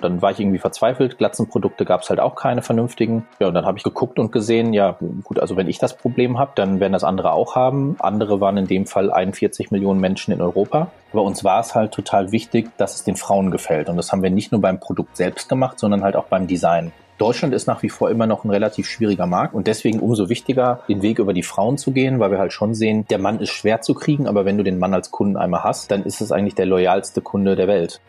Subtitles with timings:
[0.00, 1.18] Dann war ich irgendwie verzweifelt.
[1.18, 3.26] Glatzenprodukte gab es halt auch keine vernünftigen.
[3.40, 6.38] Ja, und dann habe ich geguckt und gesehen, ja gut, also wenn ich das Problem
[6.38, 7.96] habe, dann werden das andere auch haben.
[7.98, 10.90] Andere waren in dem Fall 41 Millionen Menschen in Europa.
[11.12, 13.88] Bei uns war es halt total wichtig, dass es den Frauen gefällt.
[13.88, 16.92] Und das haben wir nicht nur beim Produkt selbst gemacht, sondern halt auch beim Design.
[17.18, 20.84] Deutschland ist nach wie vor immer noch ein relativ schwieriger Markt und deswegen umso wichtiger,
[20.88, 23.50] den Weg über die Frauen zu gehen, weil wir halt schon sehen, der Mann ist
[23.50, 26.30] schwer zu kriegen, aber wenn du den Mann als Kunden einmal hast, dann ist es
[26.30, 28.00] eigentlich der loyalste Kunde der Welt.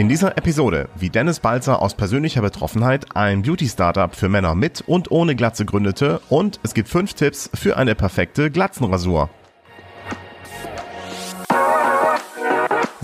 [0.00, 5.10] In dieser Episode, wie Dennis Balzer aus persönlicher Betroffenheit ein Beauty-Startup für Männer mit und
[5.10, 9.28] ohne Glatze gründete und es gibt fünf Tipps für eine perfekte Glatzenrasur.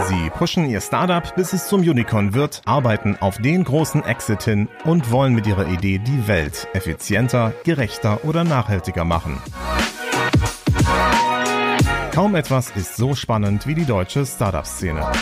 [0.09, 4.67] Sie pushen ihr Startup, bis es zum Unicorn wird, arbeiten auf den großen Exit hin
[4.85, 9.37] und wollen mit ihrer Idee die Welt effizienter, gerechter oder nachhaltiger machen.
[12.15, 15.13] Kaum etwas ist so spannend wie die deutsche Startup-Szene.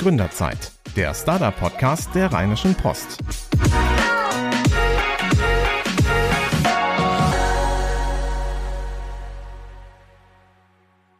[0.00, 3.18] Gründerzeit, der Startup-Podcast der Rheinischen Post.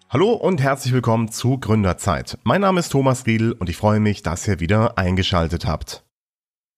[0.08, 2.38] Hallo und herzlich willkommen zu Gründerzeit.
[2.42, 6.06] Mein Name ist Thomas Riedel und ich freue mich, dass ihr wieder eingeschaltet habt.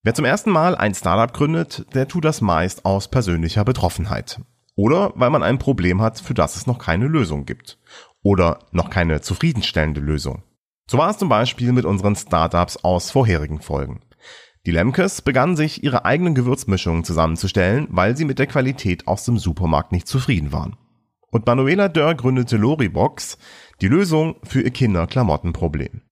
[0.02, 4.40] Wer zum ersten Mal ein Startup gründet, der tut das meist aus persönlicher Betroffenheit.
[4.74, 7.78] Oder weil man ein Problem hat, für das es noch keine Lösung gibt.
[8.24, 10.42] Oder noch keine zufriedenstellende Lösung.
[10.90, 14.00] So war es zum Beispiel mit unseren Startups aus vorherigen Folgen.
[14.64, 19.36] Die Lemkes begannen sich ihre eigenen Gewürzmischungen zusammenzustellen, weil sie mit der Qualität aus dem
[19.36, 20.76] Supermarkt nicht zufrieden waren.
[21.30, 23.38] Und Manuela Dörr gründete Loribox,
[23.80, 26.02] die Lösung für ihr Kinderklamottenproblem.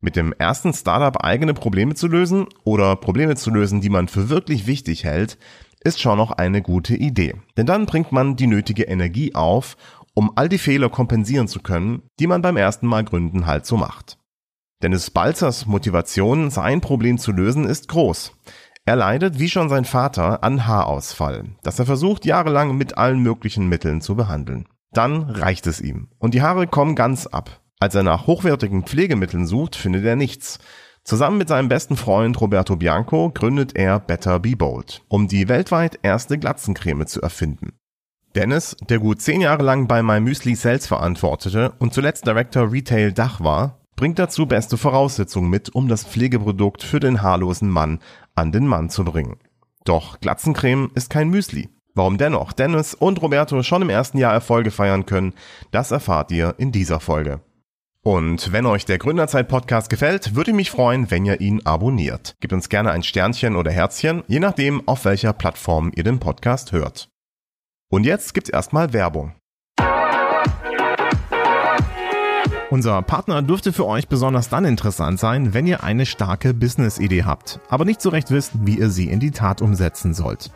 [0.00, 4.28] Mit dem ersten Startup eigene Probleme zu lösen oder Probleme zu lösen, die man für
[4.28, 5.38] wirklich wichtig hält,
[5.84, 7.34] ist schon noch eine gute Idee.
[7.56, 9.76] Denn dann bringt man die nötige Energie auf,
[10.14, 13.76] um all die Fehler kompensieren zu können, die man beim ersten Mal gründen halt so
[13.76, 14.18] macht.
[14.82, 18.32] Dennis Balzers Motivation, sein Problem zu lösen, ist groß.
[18.84, 23.68] Er leidet, wie schon sein Vater, an Haarausfall, das er versucht jahrelang mit allen möglichen
[23.68, 24.66] Mitteln zu behandeln.
[24.90, 27.60] Dann reicht es ihm und die Haare kommen ganz ab.
[27.78, 30.58] Als er nach hochwertigen Pflegemitteln sucht, findet er nichts.
[31.04, 35.98] Zusammen mit seinem besten Freund Roberto Bianco gründet er Better Be Bold, um die weltweit
[36.02, 37.72] erste Glatzencreme zu erfinden.
[38.34, 43.12] Dennis, der gut zehn Jahre lang bei My Müsli Sales verantwortete und zuletzt Director Retail
[43.12, 48.00] Dach war, bringt dazu beste Voraussetzungen mit, um das Pflegeprodukt für den haarlosen Mann
[48.34, 49.36] an den Mann zu bringen.
[49.84, 51.68] Doch Glatzencreme ist kein Müsli.
[51.94, 55.34] Warum dennoch Dennis und Roberto schon im ersten Jahr Erfolge feiern können,
[55.70, 57.40] das erfahrt ihr in dieser Folge.
[58.02, 62.34] Und wenn euch der Gründerzeit-Podcast gefällt, würde ich mich freuen, wenn ihr ihn abonniert.
[62.40, 66.72] Gebt uns gerne ein Sternchen oder Herzchen, je nachdem, auf welcher Plattform ihr den Podcast
[66.72, 67.11] hört.
[67.92, 69.32] Und jetzt gibt's erstmal Werbung.
[72.70, 77.60] Unser Partner dürfte für euch besonders dann interessant sein, wenn ihr eine starke Business-Idee habt,
[77.68, 80.52] aber nicht so recht wisst, wie ihr sie in die Tat umsetzen sollt.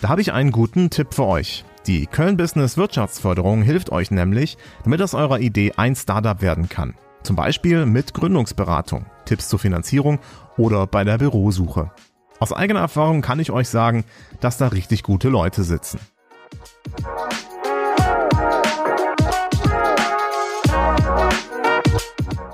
[0.00, 1.64] Da habe ich einen guten Tipp für euch.
[1.88, 6.94] Die Köln Business Wirtschaftsförderung hilft euch nämlich, damit aus eurer Idee ein Startup werden kann.
[7.24, 10.20] Zum Beispiel mit Gründungsberatung, Tipps zur Finanzierung
[10.56, 11.90] oder bei der Bürosuche.
[12.38, 14.04] Aus eigener Erfahrung kann ich euch sagen,
[14.38, 15.98] dass da richtig gute Leute sitzen.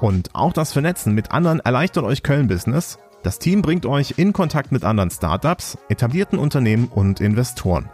[0.04, 2.98] Und auch das Vernetzen mit anderen erleichtert euch Köln-Business.
[3.22, 7.88] Das Team bringt euch in Kontakt mit anderen Startups, etablierten Unternehmen und Investoren.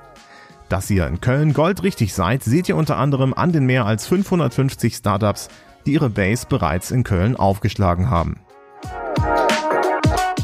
[0.69, 4.97] Dass ihr in Köln goldrichtig seid, seht ihr unter anderem an den mehr als 550
[4.97, 5.51] Startups,
[5.87, 8.41] die ihre Base bereits in Köln aufgeschlagen haben.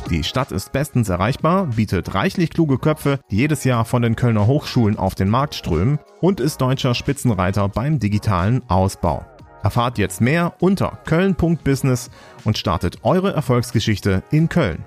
[0.08, 4.46] Die Stadt ist bestens erreichbar, bietet reichlich kluge Köpfe, die jedes Jahr von den Kölner
[4.46, 9.26] Hochschulen auf den Markt strömen und ist deutscher Spitzenreiter beim digitalen Ausbau.
[9.66, 12.08] Erfahrt jetzt mehr unter köln.business
[12.44, 14.84] und startet eure Erfolgsgeschichte in Köln.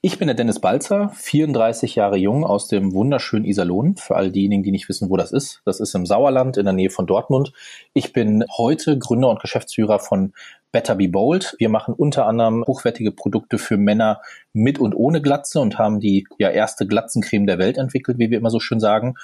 [0.00, 3.94] Ich bin der Dennis Balzer, 34 Jahre jung aus dem wunderschönen Iserlohn.
[3.94, 5.62] Für all diejenigen, die nicht wissen, wo das ist.
[5.64, 7.52] Das ist im Sauerland in der Nähe von Dortmund.
[7.92, 10.32] Ich bin heute Gründer und Geschäftsführer von
[10.72, 11.54] Better Be Bold.
[11.58, 14.20] Wir machen unter anderem hochwertige Produkte für Männer
[14.52, 18.38] mit und ohne Glatze und haben die ja erste Glatzencreme der Welt entwickelt, wie wir
[18.38, 19.14] immer so schön sagen.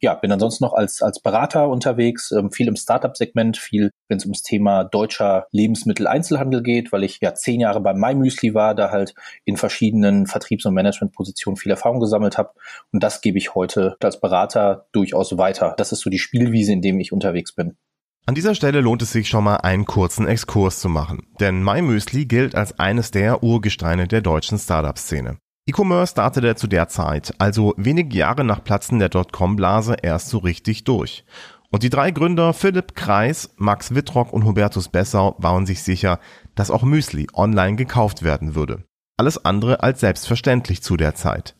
[0.00, 4.24] Ja, bin ansonsten noch als, als Berater unterwegs, ähm, viel im Startup-Segment, viel, wenn es
[4.24, 9.14] ums Thema deutscher Lebensmitteleinzelhandel geht, weil ich ja zehn Jahre bei MyMüsli war, da halt
[9.44, 12.50] in verschiedenen Vertriebs- und Managementpositionen viel Erfahrung gesammelt habe.
[12.92, 15.74] Und das gebe ich heute als Berater durchaus weiter.
[15.76, 17.76] Das ist so die Spielwiese, in dem ich unterwegs bin.
[18.24, 22.26] An dieser Stelle lohnt es sich schon mal einen kurzen Exkurs zu machen, denn MyMüsli
[22.26, 25.38] gilt als eines der Urgesteine der deutschen Startup-Szene.
[25.66, 30.84] E-Commerce startete zu der Zeit, also wenige Jahre nach Platzen der Dotcom-Blase, erst so richtig
[30.84, 31.24] durch.
[31.70, 36.20] Und die drei Gründer Philipp Kreis, Max Wittrock und Hubertus Bessau waren sich sicher,
[36.54, 38.84] dass auch Müsli online gekauft werden würde.
[39.16, 41.56] Alles andere als selbstverständlich zu der Zeit.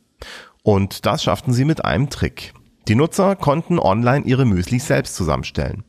[0.63, 2.55] Und das schafften sie mit einem Trick.
[2.87, 5.83] Die Nutzer konnten online ihre Müsli selbst zusammenstellen.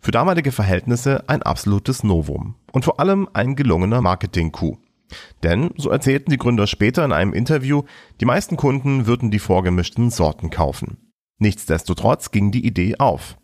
[0.00, 4.78] Für damalige Verhältnisse ein absolutes Novum und vor allem ein gelungener Marketing-Coup.
[5.42, 7.82] Denn, so erzählten die Gründer später in einem Interview,
[8.20, 10.98] die meisten Kunden würden die vorgemischten Sorten kaufen.
[11.38, 13.36] Nichtsdestotrotz ging die Idee auf.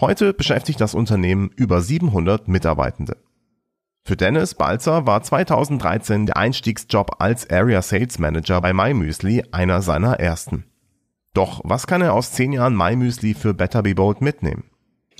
[0.00, 3.16] Heute beschäftigt das Unternehmen über 700 Mitarbeitende.
[4.04, 10.18] Für Dennis Balzer war 2013 der Einstiegsjob als Area Sales Manager bei MyMüsli einer seiner
[10.18, 10.64] ersten.
[11.34, 14.69] Doch was kann er aus zehn Jahren MyMüsli für Better Be Bold mitnehmen?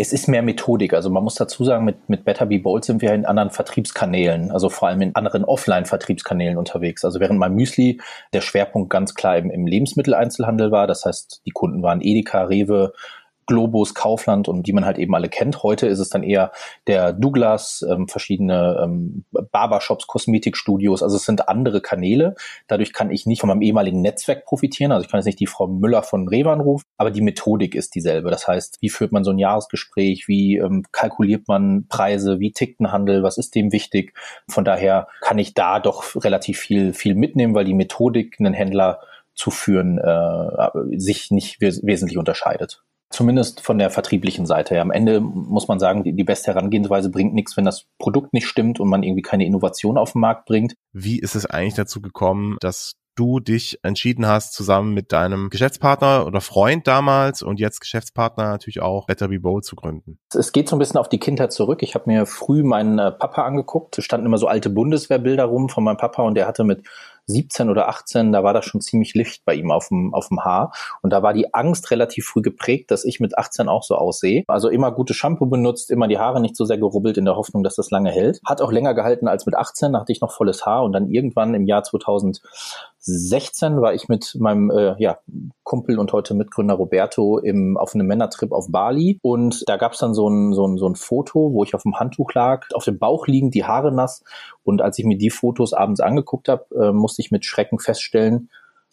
[0.01, 0.95] Es ist mehr Methodik.
[0.95, 4.51] Also man muss dazu sagen, mit, mit Better Be Bold sind wir in anderen Vertriebskanälen,
[4.51, 7.05] also vor allem in anderen Offline-Vertriebskanälen unterwegs.
[7.05, 8.01] Also während mein Müsli
[8.33, 12.95] der Schwerpunkt ganz klar im, im Lebensmitteleinzelhandel war, das heißt, die Kunden waren Edeka, Rewe,
[13.51, 15.65] Globus, Kaufland und die man halt eben alle kennt.
[15.65, 16.53] Heute ist es dann eher
[16.87, 21.03] der Douglas, ähm, verschiedene ähm, Barbershops, Kosmetikstudios.
[21.03, 22.37] Also es sind andere Kanäle.
[22.69, 24.93] Dadurch kann ich nicht von meinem ehemaligen Netzwerk profitieren.
[24.93, 27.97] Also ich kann jetzt nicht die Frau Müller von Rewe anrufen, aber die Methodik ist
[27.97, 28.31] dieselbe.
[28.31, 30.29] Das heißt, wie führt man so ein Jahresgespräch?
[30.29, 32.39] Wie ähm, kalkuliert man Preise?
[32.39, 33.25] Wie tickt ein Handel?
[33.25, 34.15] Was ist dem wichtig?
[34.49, 39.01] Von daher kann ich da doch relativ viel, viel mitnehmen, weil die Methodik, einen Händler
[39.35, 42.85] zu führen, äh, sich nicht wes wesentlich unterscheidet.
[43.11, 44.77] Zumindest von der vertrieblichen Seite.
[44.77, 44.83] Ja.
[44.83, 48.47] Am Ende muss man sagen, die, die beste Herangehensweise bringt nichts, wenn das Produkt nicht
[48.47, 50.75] stimmt und man irgendwie keine Innovation auf den Markt bringt.
[50.93, 56.27] Wie ist es eigentlich dazu gekommen, dass du dich entschieden hast, zusammen mit deinem Geschäftspartner
[56.27, 60.19] oder Freund damals und jetzt Geschäftspartner natürlich auch Better Be Bold zu gründen?
[60.35, 61.83] Es geht so ein bisschen auf die Kindheit zurück.
[61.83, 63.99] Ich habe mir früh meinen äh, Papa angeguckt.
[63.99, 66.87] Es standen immer so alte Bundeswehrbilder rum von meinem Papa und der hatte mit
[67.27, 70.45] 17 oder 18, da war das schon ziemlich Licht bei ihm auf dem, auf dem
[70.45, 70.73] Haar.
[71.03, 74.45] Und da war die Angst relativ früh geprägt, dass ich mit 18 auch so aussehe.
[74.49, 77.63] Also immer gutes Shampoo benutzt, immer die Haare nicht so sehr gerubbelt in der Hoffnung,
[77.63, 78.41] dass das lange hält.
[78.47, 81.09] Hat auch länger gehalten als mit 18, da hatte ich noch volles Haar und dann
[81.09, 81.83] irgendwann im Jahr
[83.01, 85.19] 2016 war ich mit meinem äh, ja,
[85.63, 89.99] Kumpel und heute Mitgründer Roberto im, auf einem Männertrip auf Bali und da gab es
[89.99, 92.85] dann so ein, so, ein, so ein Foto, wo ich auf dem Handtuch lag, auf
[92.85, 94.23] dem Bauch liegend, die Haare nass
[94.65, 98.51] und als ich mir die Fotos abends angeguckt habe, äh, musste ich mit Schrecken feststellen,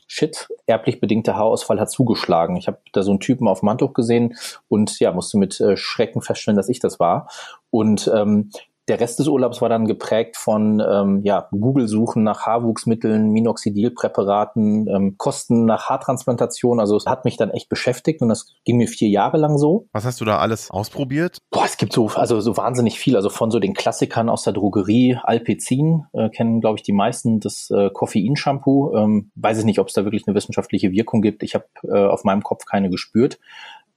[0.08, 2.56] shit, erblich bedingter Haarausfall hat zugeschlagen.
[2.56, 4.36] Ich habe da so einen Typen auf dem Handtuch gesehen
[4.70, 7.30] und ja, musste mit äh, Schrecken feststellen, dass ich das war.
[7.70, 8.52] Und ähm,
[8.88, 15.16] der Rest des Urlaubs war dann geprägt von ähm, ja, Google-Suchen nach Haarwuchsmitteln, Minoxidilpräparaten, ähm,
[15.18, 16.80] Kosten nach Haartransplantation.
[16.80, 19.88] Also es hat mich dann echt beschäftigt und das ging mir vier Jahre lang so.
[19.92, 21.40] Was hast du da alles ausprobiert?
[21.52, 23.18] Boah, es gibt so also so wahnsinnig viel.
[23.18, 27.42] Also von so den Klassikern aus der Drogerie, Alpecin äh, kennen glaube ich die meisten,
[27.42, 28.96] das äh, Koffein-Shampoo.
[28.96, 31.44] Ähm, weiß ich nicht, ob es da wirklich eine wissenschaftliche Wirkung gibt.
[31.44, 33.38] Ich habe äh, auf meinem Kopf keine gespürt.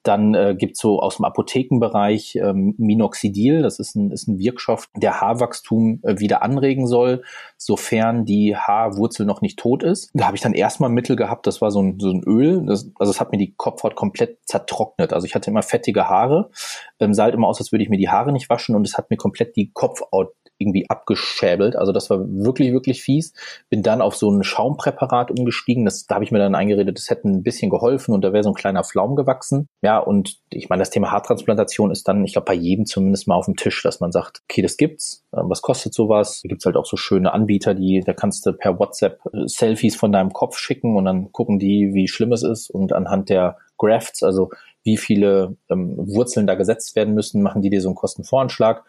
[0.02, 4.88] Dann äh, gibt so aus dem Apothekenbereich ähm, Minoxidil, das ist ein, ist ein Wirkstoff,
[4.96, 7.22] der Haarwachstum äh, wieder anregen soll,
[7.58, 10.10] sofern die Haarwurzel noch nicht tot ist.
[10.14, 12.90] Da habe ich dann erstmal Mittel gehabt, das war so ein, so ein Öl, das,
[12.98, 15.12] also es hat mir die Kopfhaut komplett zertrocknet.
[15.12, 16.50] Also ich hatte immer fettige Haare,
[16.98, 18.96] ähm, sah halt immer aus, als würde ich mir die Haare nicht waschen und es
[18.96, 21.74] hat mir komplett die Kopfhaut irgendwie abgeschäbelt.
[21.74, 23.32] Also das war wirklich, wirklich fies.
[23.68, 25.84] Bin dann auf so ein Schaumpräparat umgestiegen.
[25.84, 28.44] Das, da habe ich mir dann eingeredet, das hätte ein bisschen geholfen und da wäre
[28.44, 29.68] so ein kleiner Flaum gewachsen.
[29.82, 33.36] Ja, und ich meine, das Thema Haartransplantation ist dann, ich glaube, bei jedem zumindest mal
[33.36, 35.24] auf dem Tisch, dass man sagt, okay, das gibt's.
[35.34, 36.40] Ähm, was kostet sowas?
[36.42, 39.96] Da gibt's halt auch so schöne Anbieter, die, da kannst du per WhatsApp äh, Selfies
[39.96, 43.56] von deinem Kopf schicken und dann gucken die, wie schlimm es ist und anhand der
[43.78, 44.50] Grafts, also
[44.82, 48.84] wie viele ähm, Wurzeln da gesetzt werden müssen, machen die dir so einen Kostenvoranschlag.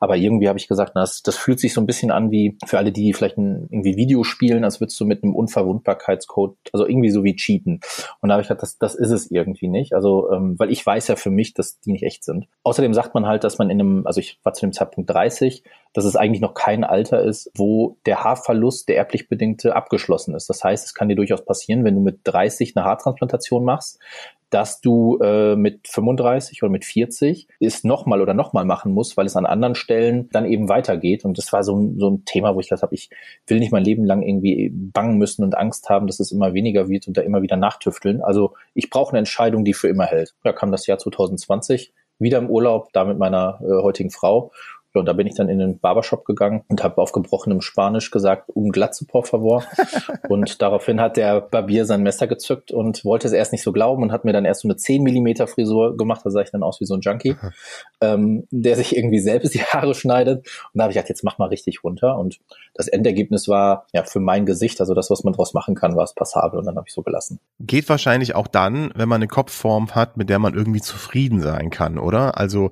[0.00, 2.56] Aber irgendwie habe ich gesagt, na, das, das fühlt sich so ein bisschen an wie
[2.66, 6.86] für alle, die vielleicht ein, irgendwie Video spielen, als würdest du mit einem Unverwundbarkeitscode, also
[6.86, 7.80] irgendwie so wie cheaten.
[8.20, 9.92] Und da habe ich gesagt, das, das ist es irgendwie nicht.
[9.94, 12.46] Also, ähm, weil ich weiß ja für mich, dass die nicht echt sind.
[12.62, 15.62] Außerdem sagt man halt, dass man in einem, also ich war zu dem Zeitpunkt 30,
[15.92, 20.50] dass es eigentlich noch kein Alter ist, wo der Haarverlust, der erblich bedingte, abgeschlossen ist.
[20.50, 24.00] Das heißt, es kann dir durchaus passieren, wenn du mit 30 eine Haartransplantation machst,
[24.54, 29.26] dass du äh, mit 35 oder mit 40 es nochmal oder nochmal machen musst, weil
[29.26, 31.24] es an anderen Stellen dann eben weitergeht.
[31.24, 33.10] Und das war so ein, so ein Thema, wo ich gesagt habe, ich
[33.48, 36.88] will nicht mein Leben lang irgendwie bangen müssen und Angst haben, dass es immer weniger
[36.88, 38.22] wird und da immer wieder nachtüfteln.
[38.22, 40.36] Also ich brauche eine Entscheidung, die für immer hält.
[40.44, 44.52] Da kam das Jahr 2020, wieder im Urlaub, da mit meiner äh, heutigen Frau
[44.94, 48.10] Ja, und da bin ich dann in den Barbershop gegangen und habe auf gebrochenem Spanisch
[48.10, 49.64] gesagt, um Glatze, por favor.
[50.28, 54.02] und daraufhin hat der Barbier sein Messer gezückt und wollte es erst nicht so glauben
[54.02, 56.22] und hat mir dann erst so eine 10 Millimeter Frisur gemacht.
[56.24, 57.36] Da sah ich dann aus wie so ein Junkie,
[58.00, 60.46] ähm, der sich irgendwie selbst die Haare schneidet.
[60.72, 62.16] Und da habe ich gedacht, jetzt mach mal richtig runter.
[62.16, 62.38] Und
[62.74, 66.04] das Endergebnis war ja für mein Gesicht, also das, was man draus machen kann, war
[66.04, 67.40] es passabel und dann habe ich so gelassen.
[67.60, 71.70] Geht wahrscheinlich auch dann, wenn man eine Kopfform hat, mit der man irgendwie zufrieden sein
[71.70, 72.38] kann, oder?
[72.38, 72.70] Also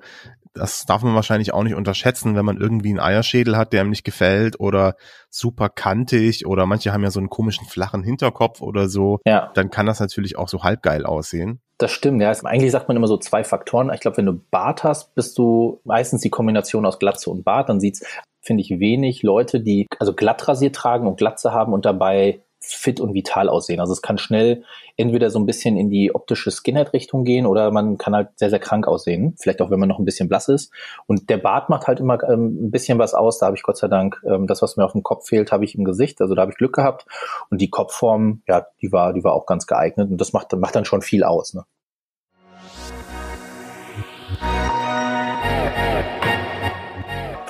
[0.54, 3.90] das darf man wahrscheinlich auch nicht unterschätzen, wenn man irgendwie einen Eierschädel hat, der einem
[3.90, 4.96] nicht gefällt oder
[5.30, 9.20] super kantig oder manche haben ja so einen komischen flachen Hinterkopf oder so.
[9.24, 9.50] Ja.
[9.54, 11.60] Dann kann das natürlich auch so halbgeil aussehen.
[11.78, 12.30] Das stimmt, ja.
[12.44, 13.90] Eigentlich sagt man immer so zwei Faktoren.
[13.92, 17.68] Ich glaube, wenn du Bart hast, bist du meistens die Kombination aus Glatze und Bart.
[17.68, 18.04] Dann sieht's,
[18.40, 23.00] finde ich, wenig Leute, die also glatt rasiert tragen und Glatze haben und dabei fit
[23.00, 23.80] und vital aussehen.
[23.80, 24.64] Also es kann schnell
[24.96, 28.58] entweder so ein bisschen in die optische Skinhead-Richtung gehen oder man kann halt sehr, sehr
[28.58, 29.34] krank aussehen.
[29.38, 30.72] Vielleicht auch, wenn man noch ein bisschen blass ist.
[31.06, 33.38] Und der Bart macht halt immer ähm, ein bisschen was aus.
[33.38, 35.64] Da habe ich Gott sei Dank ähm, das, was mir auf dem Kopf fehlt, habe
[35.64, 36.20] ich im Gesicht.
[36.20, 37.06] Also da habe ich Glück gehabt.
[37.50, 40.10] Und die Kopfform, ja, die war, die war auch ganz geeignet.
[40.10, 41.54] Und das macht, macht dann schon viel aus.
[41.54, 41.64] Ne?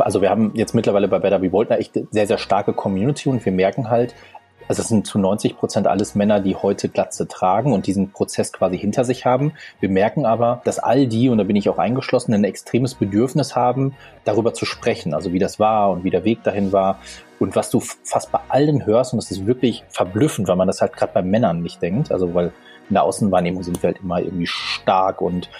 [0.05, 3.29] also wir haben jetzt mittlerweile bei Better Be Bold eine echt sehr, sehr starke Community
[3.29, 4.15] und wir merken halt,
[4.73, 8.55] also es sind zu 90 Prozent alles Männer, die heute Glatze tragen und diesen Prozess
[8.55, 9.53] quasi hinter sich haben.
[9.81, 13.55] Wir merken aber, dass all die, und da bin ich auch eingeschlossen, ein extremes Bedürfnis
[13.55, 17.01] haben, darüber zu sprechen, also wie das war und wie der Weg dahin war.
[17.39, 20.81] Und was du fast bei allen hörst, und das ist wirklich verblüffend, weil man das
[20.81, 22.47] halt gerade bei Männern nicht denkt, also weil
[22.89, 25.51] in der Außenwahrnehmung sind wir halt immer irgendwie stark und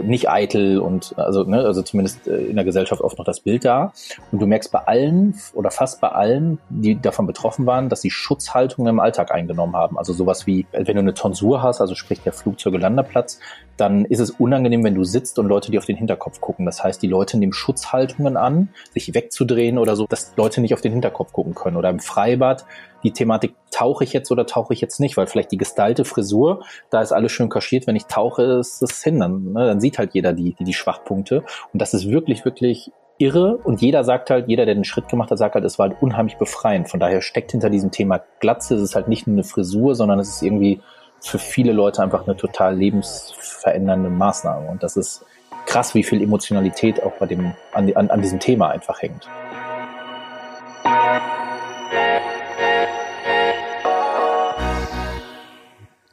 [0.00, 3.64] nicht eitel und also, ne, also zumindest äh, in der Gesellschaft oft noch das Bild
[3.64, 3.92] da.
[4.30, 8.10] Und du merkst bei allen oder fast bei allen, die davon betroffen waren, dass sie
[8.10, 9.98] Schutzhaltungen im Alltag eingenommen haben.
[9.98, 13.40] Also sowas wie, wenn du eine Tonsur hast, also sprich der Flugzeuge-Landeplatz,
[13.76, 16.66] dann ist es unangenehm, wenn du sitzt und Leute dir auf den Hinterkopf gucken.
[16.66, 20.80] Das heißt, die Leute nehmen Schutzhaltungen an, sich wegzudrehen oder so, dass Leute nicht auf
[20.80, 21.76] den Hinterkopf gucken können.
[21.76, 22.64] Oder im Freibad
[23.02, 26.64] die Thematik, tauche ich jetzt oder tauche ich jetzt nicht, weil vielleicht die gestylte Frisur,
[26.90, 29.98] da ist alles schön kaschiert, wenn ich tauche, ist es hin, dann, ne, dann sieht
[29.98, 31.44] halt jeder die, die, Schwachpunkte.
[31.72, 35.30] Und das ist wirklich, wirklich irre und jeder sagt halt, jeder, der den Schritt gemacht
[35.30, 36.88] hat, sagt halt, es war halt unheimlich befreiend.
[36.88, 40.18] Von daher steckt hinter diesem Thema Glatze, es ist halt nicht nur eine Frisur, sondern
[40.18, 40.80] es ist irgendwie
[41.20, 44.68] für viele Leute einfach eine total lebensverändernde Maßnahme.
[44.70, 45.24] Und das ist
[45.66, 49.28] krass, wie viel Emotionalität auch bei dem, an, an, an diesem Thema einfach hängt.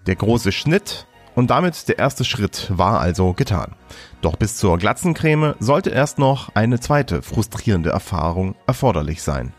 [0.05, 1.05] Der große Schnitt
[1.39, 3.73] und damit der erste Schritt war also getan.
[4.19, 9.53] Doch bis zur Glatzencreme sollte erst noch eine zweite frustrierende Erfahrung erforderlich sein.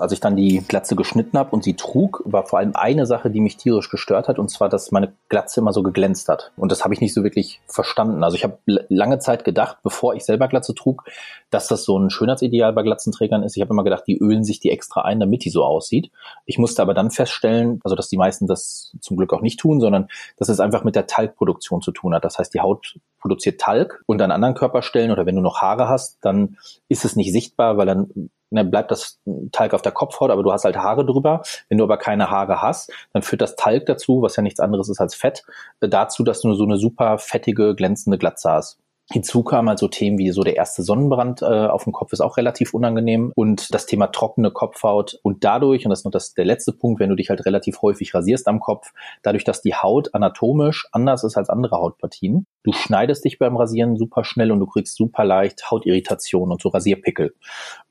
[0.00, 3.30] Als ich dann die Glatze geschnitten habe und sie trug, war vor allem eine Sache,
[3.30, 6.52] die mich tierisch gestört hat, und zwar, dass meine Glatze immer so geglänzt hat.
[6.56, 8.24] Und das habe ich nicht so wirklich verstanden.
[8.24, 11.04] Also ich habe lange Zeit gedacht, bevor ich selber Glatze trug,
[11.50, 13.56] dass das so ein Schönheitsideal bei Glatzenträgern ist.
[13.56, 16.10] Ich habe immer gedacht, die ölen sich die extra ein, damit die so aussieht.
[16.46, 19.80] Ich musste aber dann feststellen, also dass die meisten das zum Glück auch nicht tun,
[19.80, 22.24] sondern dass es einfach mit der Talgproduktion zu tun hat.
[22.24, 25.88] Das heißt, die Haut produziert Talg und an anderen Körperstellen oder wenn du noch Haare
[25.88, 26.56] hast, dann
[26.88, 29.20] ist es nicht sichtbar, weil dann ne, bleibt das
[29.52, 31.42] Talg auf der Kopfhaut, aber du hast halt Haare drüber.
[31.68, 34.88] Wenn du aber keine Haare hast, dann führt das Talg dazu, was ja nichts anderes
[34.88, 35.44] ist als Fett,
[35.80, 38.78] äh, dazu, dass du so eine super fettige, glänzende Glatze hast.
[39.12, 42.20] Hinzu kamen halt so Themen wie so der erste Sonnenbrand äh, auf dem Kopf ist
[42.20, 46.34] auch relativ unangenehm und das Thema trockene Kopfhaut und dadurch, und das ist noch das,
[46.34, 49.74] der letzte Punkt, wenn du dich halt relativ häufig rasierst am Kopf, dadurch, dass die
[49.74, 54.60] Haut anatomisch anders ist als andere Hautpartien, du schneidest dich beim Rasieren super schnell und
[54.60, 57.34] du kriegst super leicht Hautirritation und so Rasierpickel.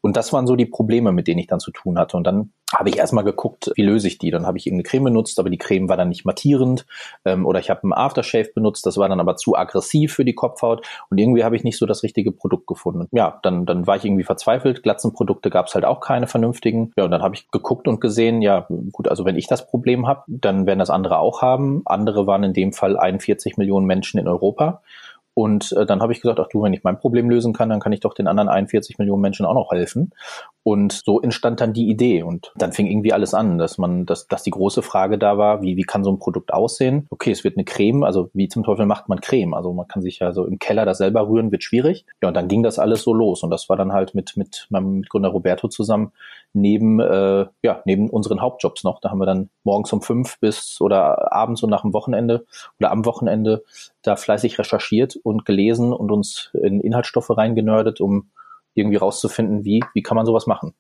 [0.02, 2.16] Und das waren so die Probleme, mit denen ich dann zu tun hatte.
[2.16, 4.32] Und dann habe ich erstmal geguckt, wie löse ich die.
[4.32, 6.86] Dann habe ich irgendeine Creme benutzt, aber die Creme war dann nicht mattierend.
[7.26, 10.36] Ähm, oder ich habe einen Aftershave benutzt, das war dann aber zu aggressiv für die
[10.36, 10.86] Kopfhaut.
[11.10, 13.08] Und irgendwie habe ich nicht so das richtige Produkt gefunden.
[13.12, 14.84] Ja, dann, dann war ich irgendwie verzweifelt.
[14.84, 16.92] Glatzenprodukte gab es halt auch keine vernünftigen.
[16.98, 20.08] Ja, und dann habe ich geguckt und gesehen, ja gut, also wenn ich das Problem
[20.08, 21.82] habe, dann werden das andere auch haben.
[21.86, 24.82] Andere waren in dem Fall 41 Millionen Menschen in Europa.
[25.40, 27.80] Und äh, dann habe ich gesagt, ach du, wenn ich mein Problem lösen kann, dann
[27.80, 30.12] kann ich doch den anderen 41 Millionen Menschen auch noch helfen.
[30.64, 32.24] Und so entstand dann die Idee.
[32.24, 35.62] Und dann fing irgendwie alles an, dass man, dass, dass die große Frage da war,
[35.62, 37.08] wie, wie kann so ein Produkt aussehen?
[37.10, 39.54] Okay, es wird eine Creme, also wie zum Teufel macht man Creme?
[39.54, 42.06] Also man kann sich ja so im Keller das selber rühren, wird schwierig.
[42.22, 43.42] Ja, und dann ging das alles so los.
[43.42, 46.12] Und das war dann halt mit, mit meinem Mitgründer Roberto zusammen
[46.52, 49.00] neben, äh, ja, neben unseren Hauptjobs noch.
[49.00, 52.46] Da haben wir dann morgens um fünf bis oder abends und nach dem Wochenende
[52.78, 53.64] oder am Wochenende
[54.02, 58.32] da fleißig recherchiert und gelesen und uns in Inhaltsstoffe reingenördet, um
[58.74, 60.74] irgendwie rauszufinden, wie, wie kann man sowas machen.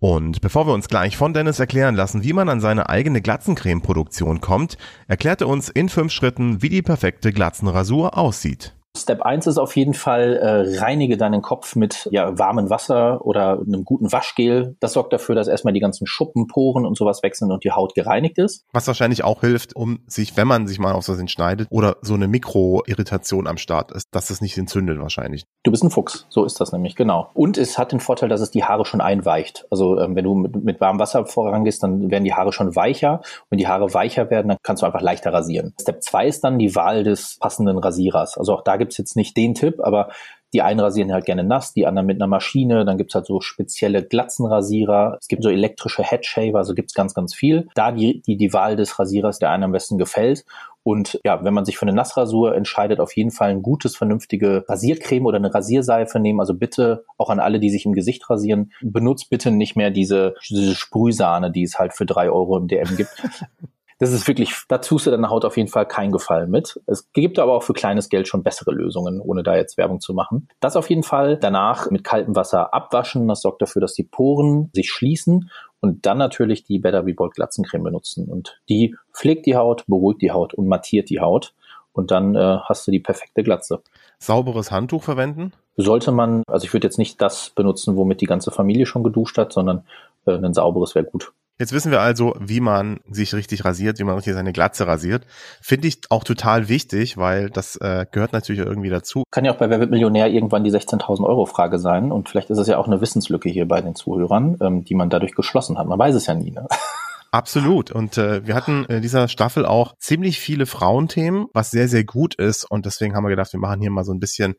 [0.00, 4.40] Und bevor wir uns gleich von Dennis erklären lassen, wie man an seine eigene Glatzencreme-Produktion
[4.40, 8.77] kommt, erklärt er uns in fünf Schritten, wie die perfekte Glatzenrasur aussieht.
[8.98, 13.60] Step 1 ist auf jeden Fall, äh, reinige deinen Kopf mit ja, warmem Wasser oder
[13.60, 14.76] einem guten Waschgel.
[14.80, 17.94] Das sorgt dafür, dass erstmal die ganzen Schuppen, Poren und sowas wechseln und die Haut
[17.94, 18.64] gereinigt ist.
[18.72, 22.14] Was wahrscheinlich auch hilft, um sich, wenn man sich mal auf so schneidet oder so
[22.14, 25.44] eine Mikroirritation am Start ist, dass es nicht entzündet wahrscheinlich.
[25.64, 27.30] Du bist ein Fuchs, so ist das nämlich, genau.
[27.34, 29.66] Und es hat den Vorteil, dass es die Haare schon einweicht.
[29.70, 33.20] Also ähm, wenn du mit, mit warmem Wasser vorangehst, dann werden die Haare schon weicher.
[33.50, 35.74] Wenn die Haare weicher werden, dann kannst du einfach leichter rasieren.
[35.80, 38.38] Step 2 ist dann die Wahl des passenden Rasierers.
[38.38, 40.08] Also auch da gibt's jetzt nicht den Tipp, aber
[40.54, 42.86] die einen rasieren halt gerne nass, die anderen mit einer Maschine.
[42.86, 45.18] Dann gibt's halt so spezielle Glatzenrasierer.
[45.20, 47.68] Es gibt so elektrische Headshaver, also gibt's ganz, ganz viel.
[47.74, 50.46] Da die, die, die Wahl des Rasierers, der einem am besten gefällt.
[50.84, 54.64] Und ja, wenn man sich für eine Nassrasur entscheidet, auf jeden Fall ein gutes, vernünftige
[54.66, 56.40] Rasiercreme oder eine Rasierseife nehmen.
[56.40, 60.34] Also bitte auch an alle, die sich im Gesicht rasieren, benutzt bitte nicht mehr diese,
[60.48, 63.10] diese Sprühsahne, die es halt für drei Euro im DM gibt.
[63.98, 66.80] Das ist wirklich, da tust du deiner Haut auf jeden Fall keinen Gefallen mit.
[66.86, 70.14] Es gibt aber auch für kleines Geld schon bessere Lösungen, ohne da jetzt Werbung zu
[70.14, 70.48] machen.
[70.60, 73.26] Das auf jeden Fall danach mit kaltem Wasser abwaschen.
[73.26, 75.50] Das sorgt dafür, dass die Poren sich schließen
[75.80, 78.28] und dann natürlich die Better Be Bold Glatzencreme benutzen.
[78.28, 81.54] Und die pflegt die Haut, beruhigt die Haut und mattiert die Haut.
[81.92, 83.82] Und dann äh, hast du die perfekte Glatze.
[84.20, 85.52] Sauberes Handtuch verwenden?
[85.76, 89.38] Sollte man, also ich würde jetzt nicht das benutzen, womit die ganze Familie schon geduscht
[89.38, 89.84] hat, sondern
[90.26, 91.32] äh, ein sauberes wäre gut.
[91.58, 95.26] Jetzt wissen wir also, wie man sich richtig rasiert, wie man richtig seine Glatze rasiert.
[95.60, 99.24] Finde ich auch total wichtig, weil das äh, gehört natürlich irgendwie dazu.
[99.32, 102.50] Kann ja auch bei Wer wird Millionär irgendwann die 16.000 Euro Frage sein und vielleicht
[102.50, 105.78] ist es ja auch eine Wissenslücke hier bei den Zuhörern, ähm, die man dadurch geschlossen
[105.78, 105.88] hat.
[105.88, 106.52] Man weiß es ja nie.
[106.52, 106.68] Ne?
[107.32, 107.90] Absolut.
[107.90, 112.36] Und äh, wir hatten in dieser Staffel auch ziemlich viele Frauenthemen, was sehr, sehr gut
[112.36, 112.64] ist.
[112.64, 114.54] Und deswegen haben wir gedacht, wir machen hier mal so ein bisschen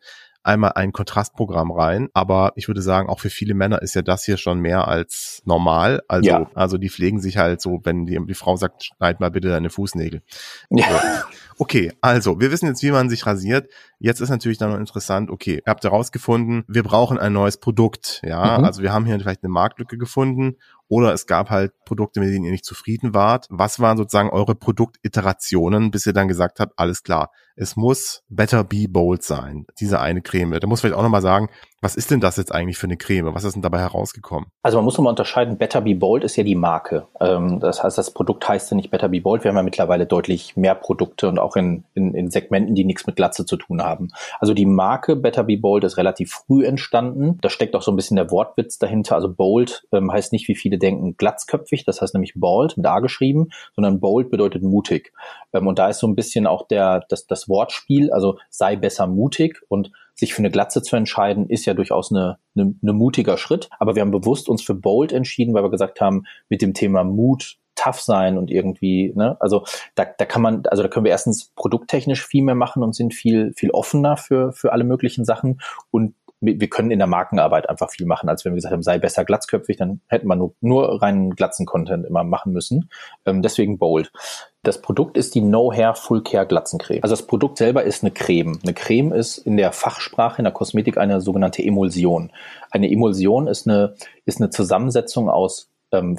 [0.49, 2.09] einmal ein Kontrastprogramm rein.
[2.13, 5.41] Aber ich würde sagen, auch für viele Männer ist ja das hier schon mehr als
[5.45, 6.01] normal.
[6.07, 6.49] Also, ja.
[6.55, 9.69] also die pflegen sich halt so, wenn die, die Frau sagt, schneid mal bitte deine
[9.69, 10.21] Fußnägel.
[10.69, 10.85] Ja.
[11.61, 13.69] Okay, also wir wissen jetzt, wie man sich rasiert.
[13.99, 18.21] Jetzt ist natürlich dann noch interessant, okay, ihr habt herausgefunden, wir brauchen ein neues Produkt.
[18.23, 18.63] Ja, mhm.
[18.63, 20.55] also wir haben hier vielleicht eine Marktlücke gefunden
[20.87, 23.45] oder es gab halt Produkte, mit denen ihr nicht zufrieden wart.
[23.49, 28.63] Was waren sozusagen eure Produktiterationen, bis ihr dann gesagt habt, alles klar, es muss Better
[28.63, 30.61] Be Bold sein, diese eine Creme.
[30.61, 31.49] Da muss vielleicht auch nochmal sagen,
[31.81, 33.33] was ist denn das jetzt eigentlich für eine Creme?
[33.33, 34.49] Was ist denn dabei herausgekommen?
[34.63, 37.07] Also man muss nochmal unterscheiden, Better Be Bold ist ja die Marke.
[37.21, 39.43] Ähm, das heißt, das Produkt heißt ja nicht Better Be Bold.
[39.43, 43.07] Wir haben ja mittlerweile deutlich mehr Produkte und auch in, in, in Segmenten, die nichts
[43.07, 44.09] mit Glatze zu tun haben.
[44.39, 47.37] Also die Marke Better Be Bold ist relativ früh entstanden.
[47.41, 49.15] Da steckt auch so ein bisschen der Wortwitz dahinter.
[49.15, 51.85] Also Bold ähm, heißt nicht, wie viele denken, glatzköpfig.
[51.85, 55.13] Das heißt nämlich Bald mit A geschrieben, sondern Bold bedeutet mutig.
[55.53, 59.07] Ähm, und da ist so ein bisschen auch der, das, das Wortspiel, also sei besser
[59.07, 63.37] mutig und sich für eine Glatze zu entscheiden, ist ja durchaus eine, eine, eine mutiger
[63.37, 63.69] Schritt.
[63.79, 67.03] Aber wir haben bewusst uns für Bold entschieden, weil wir gesagt haben, mit dem Thema
[67.03, 69.63] Mut tough sein und irgendwie, ne, also
[69.95, 73.13] da, da kann man, also da können wir erstens produkttechnisch viel mehr machen und sind
[73.13, 77.91] viel, viel offener für, für alle möglichen Sachen und wir können in der Markenarbeit einfach
[77.91, 81.01] viel machen, als wenn wir gesagt haben, sei besser glatzköpfig, dann hätten wir nur, nur
[81.01, 82.89] reinen Glatzen-Content immer machen müssen.
[83.25, 84.11] Ähm, deswegen Bold.
[84.63, 87.03] Das Produkt ist die No Hair Full Care Glatzencreme.
[87.03, 88.59] Also das Produkt selber ist eine Creme.
[88.63, 92.31] Eine Creme ist in der Fachsprache, in der Kosmetik eine sogenannte Emulsion.
[92.71, 96.17] Eine Emulsion ist eine, ist eine Zusammensetzung aus ähm,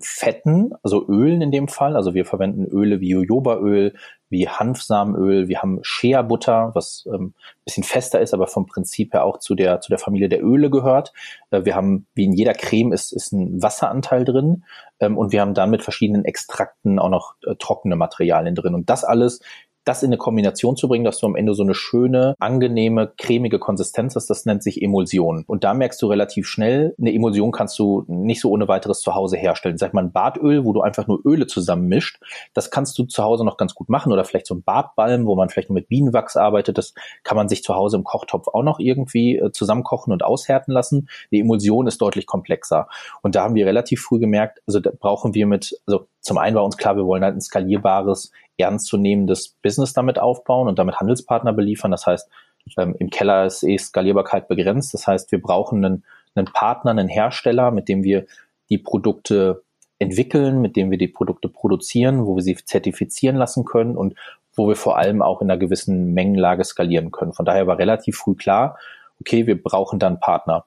[0.00, 1.96] Fetten, also Ölen in dem Fall.
[1.96, 3.94] Also wir verwenden Öle wie Jojobaöl,
[4.30, 9.38] wie Hanfsamenöl, wir haben Shea-Butter, was ähm, bisschen fester ist, aber vom Prinzip her auch
[9.38, 11.12] zu der, zu der Familie der Öle gehört.
[11.50, 14.64] Äh, wir haben, wie in jeder Creme, ist, ist ein Wasseranteil drin
[15.00, 18.74] ähm, und wir haben dann mit verschiedenen Extrakten auch noch äh, trockene Materialien drin.
[18.74, 19.40] Und das alles
[19.88, 23.58] das in eine Kombination zu bringen, dass du am Ende so eine schöne, angenehme, cremige
[23.58, 25.44] Konsistenz hast, das nennt sich Emulsion.
[25.46, 29.14] Und da merkst du relativ schnell, eine Emulsion kannst du nicht so ohne weiteres zu
[29.14, 29.78] Hause herstellen.
[29.78, 32.20] Sag mal ein Badöl, wo du einfach nur Öle zusammenmischt,
[32.52, 35.34] das kannst du zu Hause noch ganz gut machen oder vielleicht so ein Badbalm, wo
[35.34, 38.62] man vielleicht nur mit Bienenwachs arbeitet, das kann man sich zu Hause im Kochtopf auch
[38.62, 41.08] noch irgendwie äh, zusammenkochen und aushärten lassen.
[41.30, 42.88] Die Emulsion ist deutlich komplexer.
[43.22, 46.56] Und da haben wir relativ früh gemerkt, also da brauchen wir mit, also zum einen
[46.56, 51.52] war uns klar, wir wollen halt ein skalierbares, ernstzunehmendes Business damit aufbauen und damit Handelspartner
[51.52, 51.90] beliefern.
[51.90, 52.28] Das heißt,
[52.76, 54.94] ähm, im Keller ist eh Skalierbarkeit begrenzt.
[54.94, 58.26] Das heißt, wir brauchen einen, einen Partner, einen Hersteller, mit dem wir
[58.68, 59.62] die Produkte
[59.98, 64.14] entwickeln, mit dem wir die Produkte produzieren, wo wir sie zertifizieren lassen können und
[64.54, 67.32] wo wir vor allem auch in einer gewissen Mengenlage skalieren können.
[67.32, 68.78] Von daher war relativ früh klar,
[69.20, 70.66] okay, wir brauchen dann Partner.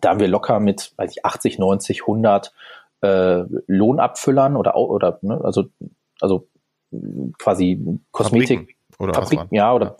[0.00, 2.52] Da haben wir locker mit weiß ich, 80, 90, 100
[3.00, 5.66] äh, Lohnabfüllern oder oder ne, also
[6.20, 6.48] also
[7.38, 9.96] quasi Kosmetik oder Fabrik, ja oder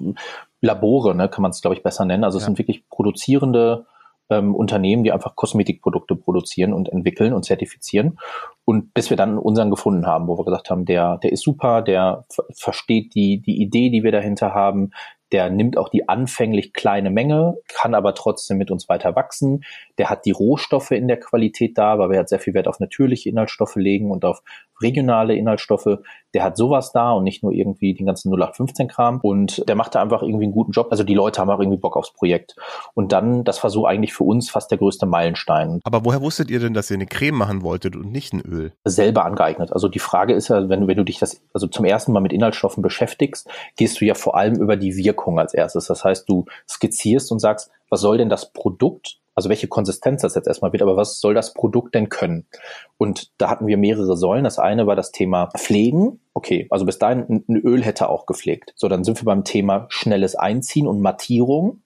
[0.60, 2.24] Labore, ne, kann man es glaube ich besser nennen.
[2.24, 3.86] Also es sind wirklich produzierende
[4.30, 8.18] ähm, Unternehmen, die einfach Kosmetikprodukte produzieren und entwickeln und zertifizieren.
[8.64, 11.82] Und bis wir dann unseren gefunden haben, wo wir gesagt haben, der, der ist super,
[11.82, 14.90] der versteht die, die Idee, die wir dahinter haben,
[15.32, 19.62] der nimmt auch die anfänglich kleine Menge, kann aber trotzdem mit uns weiter wachsen.
[19.98, 22.80] Der hat die Rohstoffe in der Qualität da, weil wir halt sehr viel Wert auf
[22.80, 24.42] natürliche Inhaltsstoffe legen und auf
[24.80, 25.98] regionale Inhaltsstoffe.
[26.34, 29.20] Der hat sowas da und nicht nur irgendwie den ganzen 0815-Kram.
[29.22, 30.88] Und der macht da einfach irgendwie einen guten Job.
[30.90, 32.56] Also die Leute haben auch irgendwie Bock aufs Projekt.
[32.94, 35.80] Und dann, das war so eigentlich für uns fast der größte Meilenstein.
[35.84, 38.72] Aber woher wusstet ihr denn, dass ihr eine Creme machen wolltet und nicht ein Öl?
[38.84, 39.72] Selber angeeignet.
[39.72, 42.20] Also die Frage ist ja, wenn du, wenn du dich das, also zum ersten Mal
[42.20, 45.86] mit Inhaltsstoffen beschäftigst, gehst du ja vor allem über die Wirkung als erstes.
[45.86, 50.34] Das heißt, du skizzierst und sagst, was soll denn das Produkt also welche Konsistenz das
[50.34, 52.48] jetzt erstmal wird, aber was soll das Produkt denn können?
[52.96, 54.42] Und da hatten wir mehrere Säulen.
[54.42, 56.18] Das eine war das Thema Pflegen.
[56.34, 58.72] Okay, also bis dahin ein Öl hätte auch gepflegt.
[58.74, 61.82] So, dann sind wir beim Thema schnelles Einziehen und Mattierung.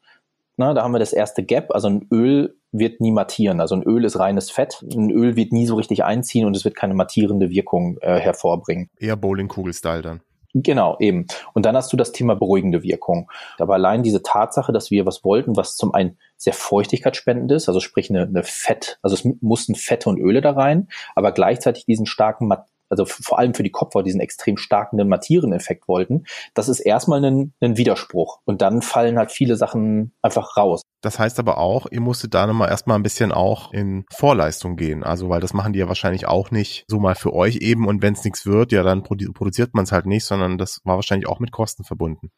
[0.56, 1.74] Na, da haben wir das erste Gap.
[1.74, 3.60] Also ein Öl wird nie mattieren.
[3.60, 4.82] Also ein Öl ist reines Fett.
[4.90, 8.88] Ein Öl wird nie so richtig einziehen und es wird keine mattierende Wirkung äh, hervorbringen.
[8.98, 10.20] Eher Bowlingkugel-Style dann.
[10.54, 11.26] Genau, eben.
[11.54, 13.30] Und dann hast du das Thema beruhigende Wirkung.
[13.58, 17.80] Aber allein diese Tatsache, dass wir was wollten, was zum einen sehr feuchtigkeitsspendend ist, also
[17.80, 22.04] sprich eine, eine Fett, also es mussten Fette und Öle da rein, aber gleichzeitig diesen
[22.04, 22.48] starken
[22.92, 27.54] also vor allem für die Kopfhaut diesen extrem starken Mattiereneffekt wollten, das ist erstmal ein,
[27.60, 28.40] ein Widerspruch.
[28.44, 30.82] Und dann fallen halt viele Sachen einfach raus.
[31.00, 35.02] Das heißt aber auch, ihr musstet da nochmal erstmal ein bisschen auch in Vorleistung gehen.
[35.02, 38.02] Also, weil das machen die ja wahrscheinlich auch nicht so mal für euch eben und
[38.02, 41.28] wenn es nichts wird, ja, dann produziert man es halt nicht, sondern das war wahrscheinlich
[41.28, 42.30] auch mit Kosten verbunden.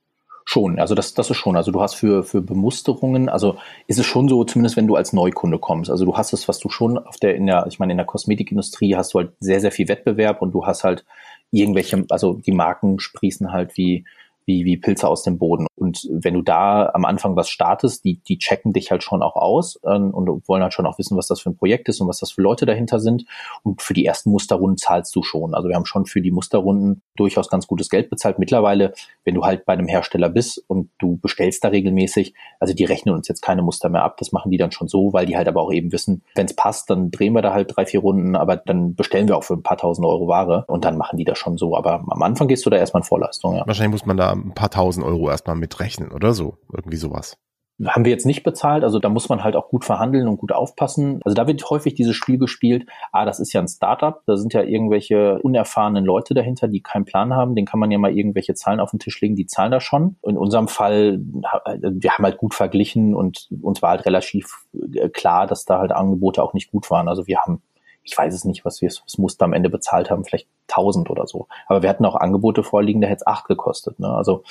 [0.46, 1.56] Schon, also das, das ist schon.
[1.56, 5.14] Also du hast für, für Bemusterungen, also ist es schon so, zumindest wenn du als
[5.14, 5.90] Neukunde kommst.
[5.90, 8.06] Also du hast es, was du schon auf der, in der, ich meine, in der
[8.06, 11.04] Kosmetikindustrie hast du halt sehr, sehr viel Wettbewerb und du hast halt
[11.50, 14.04] irgendwelche, also die Marken sprießen halt wie
[14.46, 15.66] wie, wie Pilze aus dem Boden.
[15.76, 19.36] Und wenn du da am Anfang was startest, die, die checken dich halt schon auch
[19.36, 22.08] aus ähm, und wollen halt schon auch wissen, was das für ein Projekt ist und
[22.08, 23.24] was das für Leute dahinter sind.
[23.62, 25.54] Und für die ersten Musterrunden zahlst du schon.
[25.54, 28.38] Also wir haben schon für die Musterrunden durchaus ganz gutes Geld bezahlt.
[28.38, 28.92] Mittlerweile,
[29.24, 33.14] wenn du halt bei einem Hersteller bist und du bestellst da regelmäßig, also die rechnen
[33.14, 34.16] uns jetzt keine Muster mehr ab.
[34.18, 36.54] Das machen die dann schon so, weil die halt aber auch eben wissen, wenn es
[36.54, 39.54] passt, dann drehen wir da halt drei, vier Runden, aber dann bestellen wir auch für
[39.54, 41.76] ein paar tausend Euro Ware und dann machen die das schon so.
[41.76, 43.66] Aber am Anfang gehst du da erstmal in Vorleistung, ja.
[43.66, 46.58] Wahrscheinlich muss man da ein paar tausend Euro erstmal mitrechnen oder so.
[46.72, 47.36] Irgendwie sowas.
[47.84, 50.52] Haben wir jetzt nicht bezahlt, also da muss man halt auch gut verhandeln und gut
[50.52, 51.18] aufpassen.
[51.24, 54.52] Also da wird häufig dieses Spiel gespielt, ah, das ist ja ein Startup, da sind
[54.54, 58.54] ja irgendwelche unerfahrenen Leute dahinter, die keinen Plan haben, den kann man ja mal irgendwelche
[58.54, 60.18] Zahlen auf den Tisch legen, die zahlen das schon.
[60.22, 65.48] In unserem Fall, wir haben halt gut verglichen und uns war halt relativ äh, klar,
[65.48, 67.08] dass da halt Angebote auch nicht gut waren.
[67.08, 67.60] Also wir haben
[68.04, 71.26] ich weiß es nicht, was wir das Muster am Ende bezahlt haben, vielleicht 1000 oder
[71.26, 71.48] so.
[71.66, 73.98] Aber wir hatten auch Angebote vorliegen, da hätte es 8 gekostet.
[73.98, 74.08] Ne?
[74.08, 74.44] Also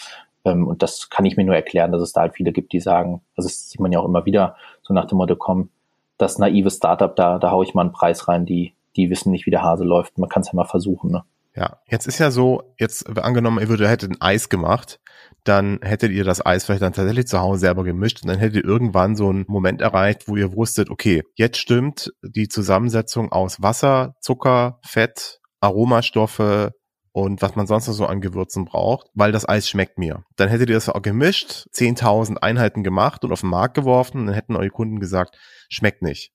[0.45, 2.79] ähm, und das kann ich mir nur erklären, dass es da halt viele gibt, die
[2.79, 5.69] sagen, also das sieht man ja auch immer wieder, so nach dem Motto, komm,
[6.17, 9.45] das naive Startup, da, da hau ich mal einen Preis rein, die, die wissen nicht,
[9.45, 10.17] wie der Hase läuft.
[10.17, 11.23] Man kann es ja mal versuchen, ne?
[11.55, 14.99] Ja, jetzt ist ja so, jetzt angenommen, ihr würdet, hättet ein Eis gemacht,
[15.43, 18.63] dann hättet ihr das Eis vielleicht dann tatsächlich zu Hause selber gemischt und dann hättet
[18.63, 23.61] ihr irgendwann so einen Moment erreicht, wo ihr wusstet, okay, jetzt stimmt die Zusammensetzung aus
[23.61, 26.71] Wasser, Zucker, Fett, Aromastoffe,
[27.13, 30.23] und was man sonst noch so an Gewürzen braucht, weil das Eis schmeckt mir.
[30.35, 34.25] Dann hättet ihr das auch gemischt, 10.000 Einheiten gemacht und auf den Markt geworfen und
[34.27, 35.37] dann hätten eure Kunden gesagt,
[35.69, 36.33] schmeckt nicht.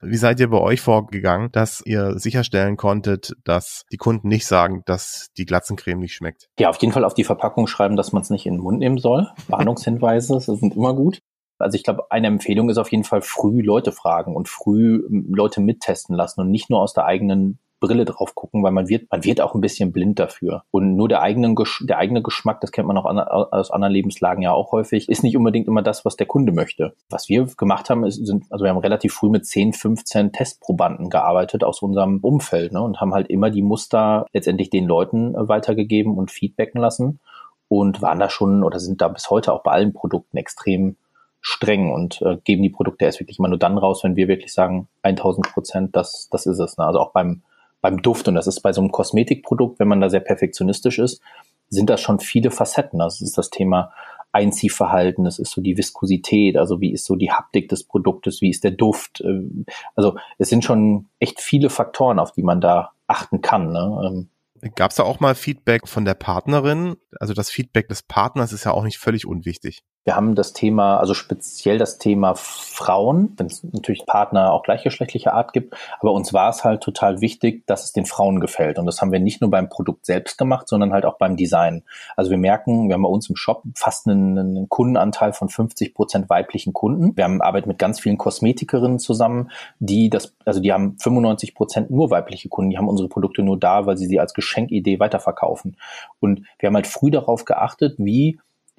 [0.00, 4.82] Wie seid ihr bei euch vorgegangen, dass ihr sicherstellen konntet, dass die Kunden nicht sagen,
[4.86, 6.48] dass die Glatzencreme nicht schmeckt?
[6.58, 8.78] Ja, auf jeden Fall auf die Verpackung schreiben, dass man es nicht in den Mund
[8.78, 9.28] nehmen soll.
[9.48, 11.20] Warnungshinweise sind immer gut.
[11.58, 15.60] Also ich glaube, eine Empfehlung ist auf jeden Fall früh Leute fragen und früh Leute
[15.60, 19.24] mittesten lassen und nicht nur aus der eigenen Brille drauf gucken, weil man wird, man
[19.24, 20.64] wird auch ein bisschen blind dafür.
[20.70, 24.42] Und nur der eigene, der eigene Geschmack, das kennt man auch an, aus anderen Lebenslagen
[24.42, 26.94] ja auch häufig, ist nicht unbedingt immer das, was der Kunde möchte.
[27.10, 31.10] Was wir gemacht haben, ist, sind, also wir haben relativ früh mit 10, 15 Testprobanden
[31.10, 35.48] gearbeitet aus unserem Umfeld ne, und haben halt immer die Muster letztendlich den Leuten äh,
[35.48, 37.20] weitergegeben und feedbacken lassen
[37.68, 40.96] und waren da schon oder sind da bis heute auch bei allen Produkten extrem
[41.40, 44.54] streng und äh, geben die Produkte erst wirklich immer nur dann raus, wenn wir wirklich
[44.54, 46.78] sagen, 1000 Prozent, das, das ist es.
[46.78, 46.86] Ne?
[46.86, 47.42] Also auch beim
[47.84, 51.20] beim Duft, und das ist bei so einem Kosmetikprodukt, wenn man da sehr perfektionistisch ist,
[51.68, 52.98] sind das schon viele Facetten.
[52.98, 53.92] Das ist das Thema
[54.32, 58.48] Einziehverhalten, das ist so die Viskosität, also wie ist so die Haptik des Produktes, wie
[58.48, 59.20] ist der Duft.
[59.20, 59.66] Ähm,
[59.96, 63.70] also es sind schon echt viele Faktoren, auf die man da achten kann.
[63.70, 64.28] Ne?
[64.62, 66.96] Ähm, Gab es da auch mal Feedback von der Partnerin?
[67.20, 69.84] Also das Feedback des Partners ist ja auch nicht völlig unwichtig.
[70.04, 75.32] Wir haben das Thema, also speziell das Thema Frauen, wenn es natürlich Partner auch gleichgeschlechtlicher
[75.32, 78.78] Art gibt, aber uns war es halt total wichtig, dass es den Frauen gefällt.
[78.78, 81.82] Und das haben wir nicht nur beim Produkt selbst gemacht, sondern halt auch beim Design.
[82.16, 85.94] Also wir merken, wir haben bei uns im Shop fast einen, einen Kundenanteil von 50
[85.94, 87.16] Prozent weiblichen Kunden.
[87.16, 91.90] Wir haben Arbeit mit ganz vielen Kosmetikerinnen zusammen, die das, also die haben 95 Prozent
[91.90, 95.76] nur weibliche Kunden, die haben unsere Produkte nur da, weil sie sie als Geschenkidee weiterverkaufen.
[96.20, 98.38] Und wir haben halt früh darauf geachtet, wie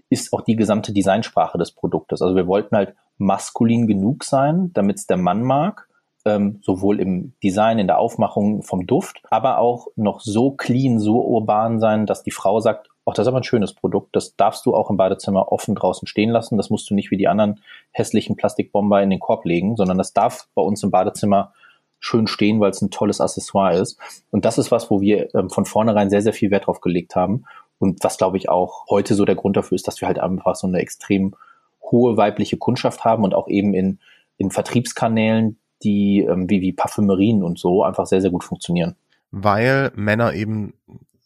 [0.10, 2.22] ist auch die gesamte Designsprache des Produktes.
[2.22, 5.88] Also wir wollten halt maskulin genug sein, damit es der Mann mag,
[6.26, 11.22] ähm, sowohl im Design, in der Aufmachung vom Duft, aber auch noch so clean, so
[11.22, 14.66] urban sein, dass die Frau sagt, ach, das ist aber ein schönes Produkt, das darfst
[14.66, 17.62] du auch im Badezimmer offen draußen stehen lassen, das musst du nicht wie die anderen
[17.92, 21.54] hässlichen Plastikbomber in den Korb legen, sondern das darf bei uns im Badezimmer
[22.00, 24.00] schön stehen, weil es ein tolles Accessoire ist.
[24.32, 27.16] Und das ist was, wo wir ähm, von vornherein sehr, sehr viel Wert drauf gelegt
[27.16, 27.46] haben.
[27.78, 30.56] Und was, glaube ich, auch heute so der Grund dafür ist, dass wir halt einfach
[30.56, 31.36] so eine extrem
[31.82, 34.00] hohe weibliche Kundschaft haben und auch eben in,
[34.38, 38.96] in Vertriebskanälen, die ähm, wie, wie Parfümerien und so einfach sehr, sehr gut funktionieren.
[39.32, 40.74] Weil Männer eben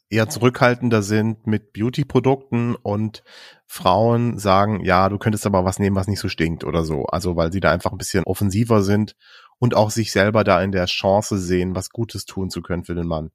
[0.10, 3.24] eher zurückhaltender sind mit Beauty-Produkten und
[3.68, 7.06] Frauen sagen, ja, du könntest aber was nehmen, was nicht so stinkt oder so.
[7.06, 9.16] Also weil sie da einfach ein bisschen offensiver sind
[9.60, 12.96] und auch sich selber da in der Chance sehen, was Gutes tun zu können für
[12.96, 13.32] den Mann.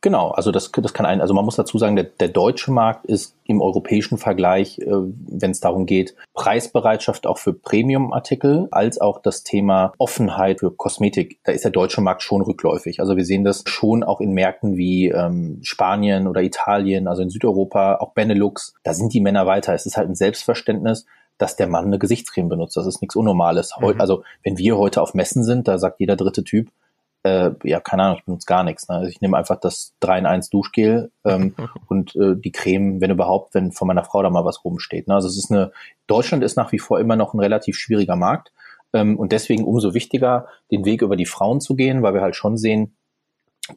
[0.00, 3.04] Genau, also das, das kann ein, also man muss dazu sagen, der, der deutsche Markt
[3.06, 9.20] ist im europäischen Vergleich, äh, wenn es darum geht, Preisbereitschaft auch für Premium-Artikel, als auch
[9.20, 11.40] das Thema Offenheit für Kosmetik.
[11.42, 13.00] Da ist der deutsche Markt schon rückläufig.
[13.00, 17.30] Also wir sehen das schon auch in Märkten wie ähm, Spanien oder Italien, also in
[17.30, 18.74] Südeuropa, auch Benelux.
[18.84, 19.74] Da sind die Männer weiter.
[19.74, 21.06] Es ist halt ein Selbstverständnis,
[21.38, 22.76] dass der Mann eine Gesichtscreme benutzt.
[22.76, 23.74] Das ist nichts Unnormales.
[23.80, 24.00] Mhm.
[24.00, 26.70] Also wenn wir heute auf Messen sind, da sagt jeder dritte Typ,
[27.28, 28.88] äh, ja, keine Ahnung, ich benutze gar nichts.
[28.88, 28.96] Ne?
[28.96, 31.54] Also ich nehme einfach das 3 in 1 Duschgel ähm,
[31.88, 35.08] und äh, die Creme, wenn überhaupt, wenn von meiner Frau da mal was rumsteht.
[35.08, 35.14] Ne?
[35.14, 35.72] Also es ist eine,
[36.06, 38.52] Deutschland ist nach wie vor immer noch ein relativ schwieriger Markt
[38.92, 42.36] ähm, und deswegen umso wichtiger, den Weg über die Frauen zu gehen, weil wir halt
[42.36, 42.96] schon sehen,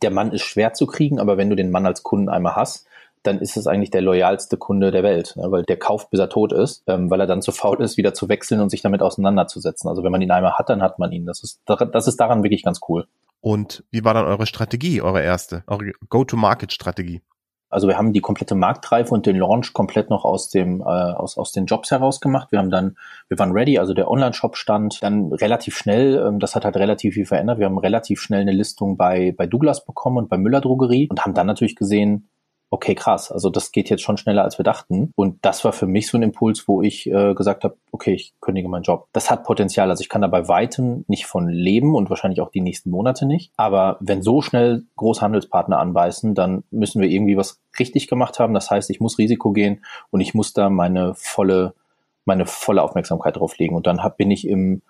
[0.01, 2.87] der Mann ist schwer zu kriegen, aber wenn du den Mann als Kunden einmal hast,
[3.23, 5.51] dann ist es eigentlich der loyalste Kunde der Welt, ne?
[5.51, 8.13] weil der kauft, bis er tot ist, ähm, weil er dann zu faul ist, wieder
[8.13, 9.89] zu wechseln und sich damit auseinanderzusetzen.
[9.89, 11.25] Also wenn man ihn einmal hat, dann hat man ihn.
[11.25, 13.07] Das ist, das ist daran wirklich ganz cool.
[13.41, 17.21] Und wie war dann eure Strategie, eure erste, eure Go-to-Market-Strategie?
[17.71, 21.37] Also wir haben die komplette Marktreife und den Launch komplett noch aus dem äh, aus
[21.37, 22.51] aus den Jobs heraus gemacht.
[22.51, 22.97] Wir haben dann
[23.29, 26.21] wir waren ready, also der Online-Shop stand dann relativ schnell.
[26.27, 27.59] Ähm, das hat halt relativ viel verändert.
[27.59, 31.23] Wir haben relativ schnell eine Listung bei bei Douglas bekommen und bei Müller Drogerie und
[31.23, 32.29] haben dann natürlich gesehen,
[32.73, 35.11] okay, krass, also das geht jetzt schon schneller, als wir dachten.
[35.15, 38.33] Und das war für mich so ein Impuls, wo ich äh, gesagt habe, okay, ich
[38.39, 39.09] kündige meinen Job.
[39.11, 39.89] Das hat Potenzial.
[39.89, 43.25] Also ich kann da bei weitem nicht von leben und wahrscheinlich auch die nächsten Monate
[43.25, 43.51] nicht.
[43.57, 48.53] Aber wenn so schnell Großhandelspartner anbeißen, dann müssen wir irgendwie was richtig gemacht haben.
[48.53, 51.73] Das heißt, ich muss Risiko gehen und ich muss da meine volle,
[52.23, 53.75] meine volle Aufmerksamkeit drauf legen.
[53.75, 54.81] Und dann hab, bin ich im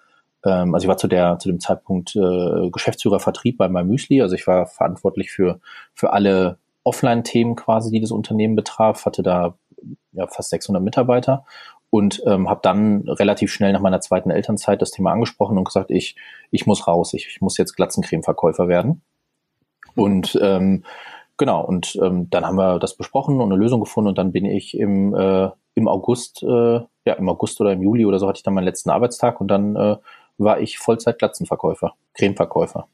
[0.46, 4.22] ähm, also ich war zu der zu dem Zeitpunkt äh, Geschäftsführer Vertrieb bei meinem Müsli,
[4.22, 5.60] also ich war verantwortlich für
[5.94, 9.56] für alle Offline-Themen quasi, die das Unternehmen betraf, hatte da
[10.14, 11.46] ja, fast 600 Mitarbeiter
[11.90, 15.92] und ähm, habe dann relativ schnell nach meiner zweiten Elternzeit das Thema angesprochen und gesagt,
[15.92, 16.16] ich,
[16.50, 19.02] ich muss raus, ich, ich muss jetzt Glatzencreme-Verkäufer werden.
[19.96, 20.86] Und ähm,
[21.38, 24.46] genau, und ähm, dann haben wir das besprochen und eine Lösung gefunden und dann bin
[24.46, 28.38] ich im, äh, im August, äh, ja, im August oder im Juli oder so hatte
[28.38, 29.98] ich dann meinen letzten Arbeitstag und dann äh,
[30.38, 32.88] war ich Vollzeit-Glatzenverkäufer, Cremeverkäufer.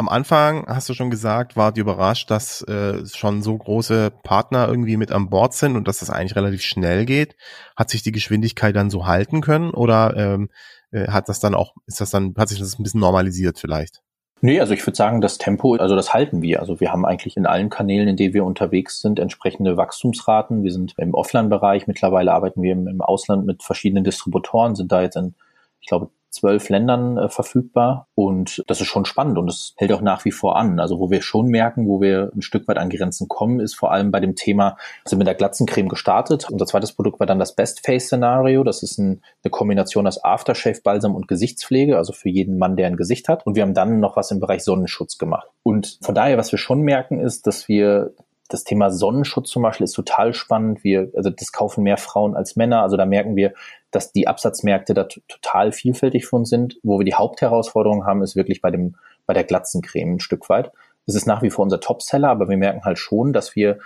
[0.00, 4.66] Am Anfang hast du schon gesagt, wart ihr überrascht, dass äh, schon so große Partner
[4.66, 7.36] irgendwie mit an Bord sind und dass das eigentlich relativ schnell geht.
[7.76, 10.48] Hat sich die Geschwindigkeit dann so halten können oder ähm,
[10.90, 14.00] äh, hat das dann auch, ist das dann, hat sich das ein bisschen normalisiert vielleicht?
[14.40, 16.60] Nee, also ich würde sagen, das Tempo, also das halten wir.
[16.60, 20.62] Also wir haben eigentlich in allen Kanälen, in denen wir unterwegs sind, entsprechende Wachstumsraten.
[20.62, 25.02] Wir sind im Offline-Bereich, mittlerweile arbeiten wir im, im Ausland mit verschiedenen Distributoren, sind da
[25.02, 25.34] jetzt in,
[25.82, 28.06] ich glaube, zwölf Ländern äh, verfügbar.
[28.14, 30.80] Und das ist schon spannend und es hält auch nach wie vor an.
[30.80, 33.92] Also wo wir schon merken, wo wir ein Stück weit an Grenzen kommen, ist vor
[33.92, 36.48] allem bei dem Thema, sind mit der Glatzencreme gestartet.
[36.50, 38.64] Unser zweites Produkt war dann das Best Face Szenario.
[38.64, 42.86] Das ist ein, eine Kombination aus Aftershave Balsam und Gesichtspflege, also für jeden Mann, der
[42.86, 43.44] ein Gesicht hat.
[43.46, 45.48] Und wir haben dann noch was im Bereich Sonnenschutz gemacht.
[45.62, 48.14] Und von daher, was wir schon merken, ist, dass wir
[48.52, 50.84] das Thema Sonnenschutz zum Beispiel ist total spannend.
[50.84, 52.82] Wir, also das kaufen mehr Frauen als Männer.
[52.82, 53.54] Also da merken wir,
[53.90, 56.78] dass die Absatzmärkte da total vielfältig für uns sind.
[56.82, 60.72] Wo wir die Hauptherausforderung haben, ist wirklich bei dem, bei der Glatzencreme ein Stück weit.
[61.06, 63.78] Es ist nach wie vor unser Topseller, aber wir merken halt schon, dass wir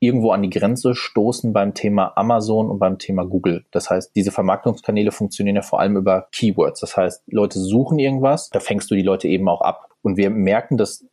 [0.00, 3.64] irgendwo an die Grenze stoßen beim Thema Amazon und beim Thema Google.
[3.70, 6.80] Das heißt, diese Vermarktungskanäle funktionieren ja vor allem über Keywords.
[6.80, 9.88] Das heißt, Leute suchen irgendwas, da fängst du die Leute eben auch ab.
[10.02, 11.06] Und wir merken, dass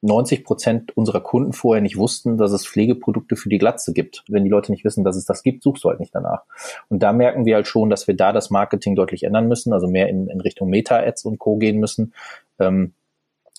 [0.00, 4.24] 90 Prozent unserer Kunden vorher nicht wussten, dass es Pflegeprodukte für die Glatze gibt.
[4.28, 6.44] Wenn die Leute nicht wissen, dass es das gibt, suchst du halt nicht danach.
[6.88, 9.88] Und da merken wir halt schon, dass wir da das Marketing deutlich ändern müssen, also
[9.88, 11.56] mehr in, in Richtung Meta-Ads und Co.
[11.56, 12.14] gehen müssen,
[12.60, 12.92] ähm,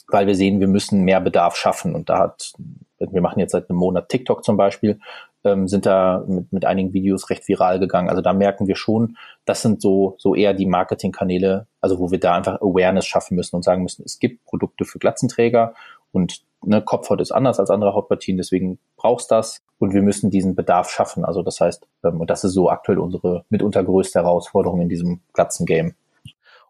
[0.07, 1.93] weil wir sehen, wir müssen mehr Bedarf schaffen.
[1.93, 2.53] Und da hat,
[2.99, 4.99] wir machen jetzt seit einem Monat TikTok zum Beispiel,
[5.43, 8.09] ähm, sind da mit, mit einigen Videos recht viral gegangen.
[8.09, 12.19] Also da merken wir schon, das sind so, so eher die Marketingkanäle, also wo wir
[12.19, 15.73] da einfach Awareness schaffen müssen und sagen müssen, es gibt Produkte für Glatzenträger
[16.11, 19.61] und ne, Kopfhaut ist anders als andere Hautpartien, deswegen brauchst das.
[19.77, 21.23] und wir müssen diesen Bedarf schaffen.
[21.23, 25.21] Also das heißt, ähm, und das ist so aktuell unsere mitunter größte Herausforderung in diesem
[25.33, 25.95] Glatzen-Game.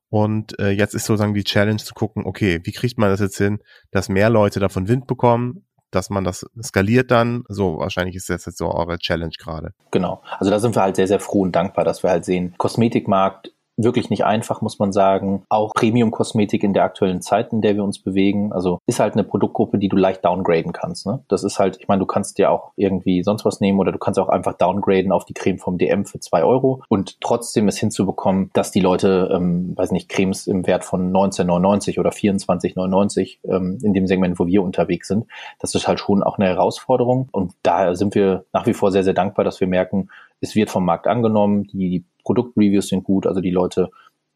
[0.10, 3.38] Und äh, jetzt ist sozusagen die Challenge zu gucken, okay, wie kriegt man das jetzt
[3.38, 3.60] hin,
[3.92, 7.44] dass mehr Leute davon Wind bekommen, dass man das skaliert dann.
[7.48, 9.74] So, wahrscheinlich ist das jetzt so eure Challenge gerade.
[9.92, 10.22] Genau.
[10.38, 13.54] Also da sind wir halt sehr, sehr froh und dankbar, dass wir halt sehen, Kosmetikmarkt
[13.84, 15.44] wirklich nicht einfach, muss man sagen.
[15.50, 18.52] Auch Premium-Kosmetik in der aktuellen Zeit, in der wir uns bewegen.
[18.52, 21.06] Also ist halt eine Produktgruppe, die du leicht downgraden kannst.
[21.06, 21.24] Ne?
[21.30, 23.98] Das ist halt, ich meine, du kannst dir auch irgendwie sonst was nehmen oder du
[23.98, 27.78] kannst auch einfach downgraden auf die Creme vom DM für zwei Euro und trotzdem es
[27.78, 33.78] hinzubekommen, dass die Leute, ähm, weiß nicht, Cremes im Wert von 19,99 oder 24,99 ähm,
[33.82, 35.26] in dem Segment, wo wir unterwegs sind.
[35.60, 39.04] Das ist halt schon auch eine Herausforderung und da sind wir nach wie vor sehr,
[39.04, 40.10] sehr dankbar, dass wir merken,
[40.42, 43.90] es wird vom Markt angenommen, die Produktreviews sind gut, also die Leute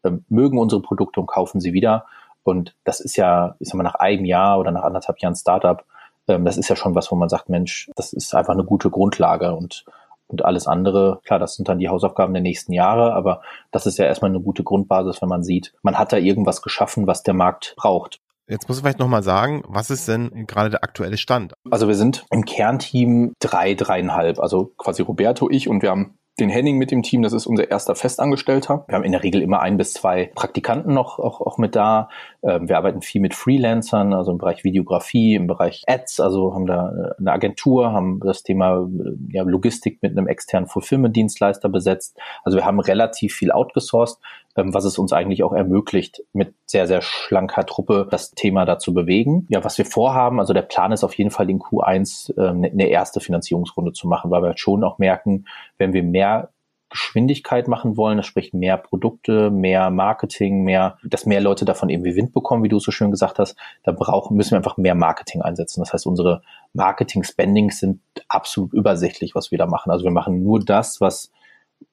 [0.04, 2.06] ähm, mögen unsere Produkte und kaufen sie wieder.
[2.42, 5.84] Und das ist ja, ich sag mal, nach einem Jahr oder nach anderthalb Jahren Startup,
[6.28, 8.90] ähm, das ist ja schon was, wo man sagt, Mensch, das ist einfach eine gute
[8.90, 9.84] Grundlage und
[10.26, 13.98] und alles andere, klar, das sind dann die Hausaufgaben der nächsten Jahre, aber das ist
[13.98, 17.34] ja erstmal eine gute Grundbasis, wenn man sieht, man hat da irgendwas geschaffen, was der
[17.34, 18.20] Markt braucht.
[18.46, 21.54] Jetzt muss ich vielleicht nochmal sagen, was ist denn gerade der aktuelle Stand?
[21.70, 26.48] Also wir sind im Kernteam drei, dreieinhalb, also quasi Roberto, ich und wir haben den
[26.48, 28.84] Henning mit dem Team, das ist unser erster Festangestellter.
[28.88, 32.08] Wir haben in der Regel immer ein bis zwei Praktikanten noch auch, auch mit da.
[32.42, 36.66] Ähm, wir arbeiten viel mit Freelancern, also im Bereich Videografie, im Bereich Ads, also haben
[36.66, 42.18] da äh, eine Agentur, haben das Thema äh, ja, Logistik mit einem externen Fulfillment-Dienstleister besetzt.
[42.42, 44.18] Also wir haben relativ viel outgesourced,
[44.56, 48.94] was es uns eigentlich auch ermöglicht, mit sehr, sehr schlanker Truppe das Thema da zu
[48.94, 49.46] bewegen.
[49.50, 52.86] Ja, was wir vorhaben, also der Plan ist auf jeden Fall in Q1 äh, eine
[52.86, 55.46] erste Finanzierungsrunde zu machen, weil wir halt schon auch merken,
[55.78, 56.50] wenn wir mehr
[56.94, 62.04] Geschwindigkeit machen wollen, das spricht mehr Produkte, mehr Marketing, mehr, dass mehr Leute davon eben
[62.04, 64.94] wie Wind bekommen, wie du so schön gesagt hast, da brauchen, müssen wir einfach mehr
[64.94, 65.80] Marketing einsetzen.
[65.80, 69.90] Das heißt, unsere Marketing-Spendings sind absolut übersichtlich, was wir da machen.
[69.90, 71.32] Also wir machen nur das, was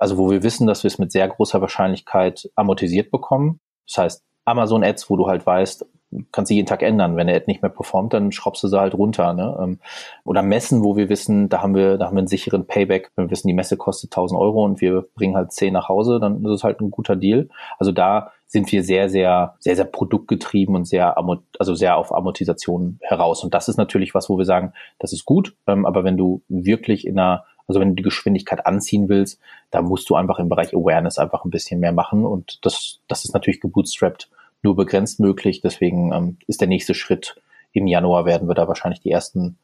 [0.01, 3.59] also wo wir wissen, dass wir es mit sehr großer Wahrscheinlichkeit amortisiert bekommen.
[3.87, 5.85] Das heißt, Amazon Ads, wo du halt weißt,
[6.31, 7.15] kannst sie jeden Tag ändern.
[7.15, 9.33] Wenn der Ad nicht mehr performt, dann schraubst du sie halt runter.
[9.33, 9.55] Ne?
[9.61, 9.79] Ähm,
[10.23, 13.11] oder Messen, wo wir wissen, da haben wir, da haben wir einen sicheren Payback.
[13.15, 16.19] Wenn wir wissen, die Messe kostet 1000 Euro und wir bringen halt 10 nach Hause,
[16.19, 17.49] dann ist es halt ein guter Deal.
[17.77, 21.15] Also da sind wir sehr, sehr, sehr, sehr produktgetrieben und sehr,
[21.59, 23.43] also sehr auf Amortisation heraus.
[23.43, 25.55] Und das ist natürlich was, wo wir sagen, das ist gut.
[25.67, 29.81] Ähm, aber wenn du wirklich in einer also wenn du die Geschwindigkeit anziehen willst, da
[29.81, 32.25] musst du einfach im Bereich Awareness einfach ein bisschen mehr machen.
[32.25, 34.29] Und das, das ist natürlich gebootstrapped
[34.63, 35.61] nur begrenzt möglich.
[35.61, 37.35] Deswegen ähm, ist der nächste Schritt
[37.73, 39.57] im Januar werden wir da wahrscheinlich die ersten,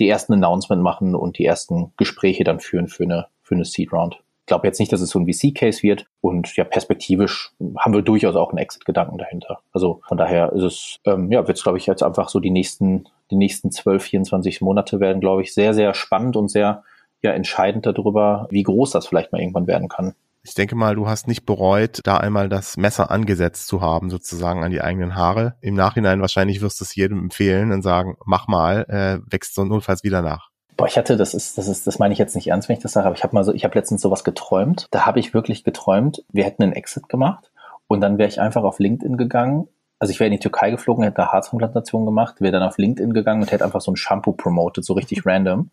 [0.00, 3.92] die ersten Announcement machen und die ersten Gespräche dann führen für eine, für eine Seed
[3.92, 4.20] Round.
[4.40, 8.02] Ich glaube jetzt nicht, dass es so ein VC-Case wird und ja, perspektivisch haben wir
[8.02, 9.60] durchaus auch einen Exit-Gedanken dahinter.
[9.72, 12.50] Also von daher ist es, ähm, ja, wird es, glaube ich, jetzt einfach so die
[12.50, 16.82] nächsten, die nächsten 12, 24 Monate werden, glaube ich, sehr, sehr spannend und sehr
[17.22, 20.14] ja entscheidend darüber, wie groß das vielleicht mal irgendwann werden kann.
[20.44, 24.64] Ich denke mal, du hast nicht bereut, da einmal das Messer angesetzt zu haben, sozusagen
[24.64, 25.54] an die eigenen Haare.
[25.60, 29.64] Im Nachhinein wahrscheinlich wirst du es jedem empfehlen und sagen, mach mal, äh, wächst so
[29.64, 30.50] notfalls wieder nach.
[30.76, 32.82] Boah, ich hatte, das ist, das ist, das meine ich jetzt nicht ernst, wenn ich
[32.82, 34.88] das sage, aber ich habe mal so, ich habe letztens sowas geträumt.
[34.90, 37.52] Da habe ich wirklich geträumt, wir hätten einen Exit gemacht
[37.86, 39.68] und dann wäre ich einfach auf LinkedIn gegangen
[40.02, 43.12] also ich wäre in die Türkei geflogen, hätte da Haartransplantation gemacht, wäre dann auf LinkedIn
[43.12, 45.70] gegangen und hätte einfach so ein Shampoo promoted, so richtig random.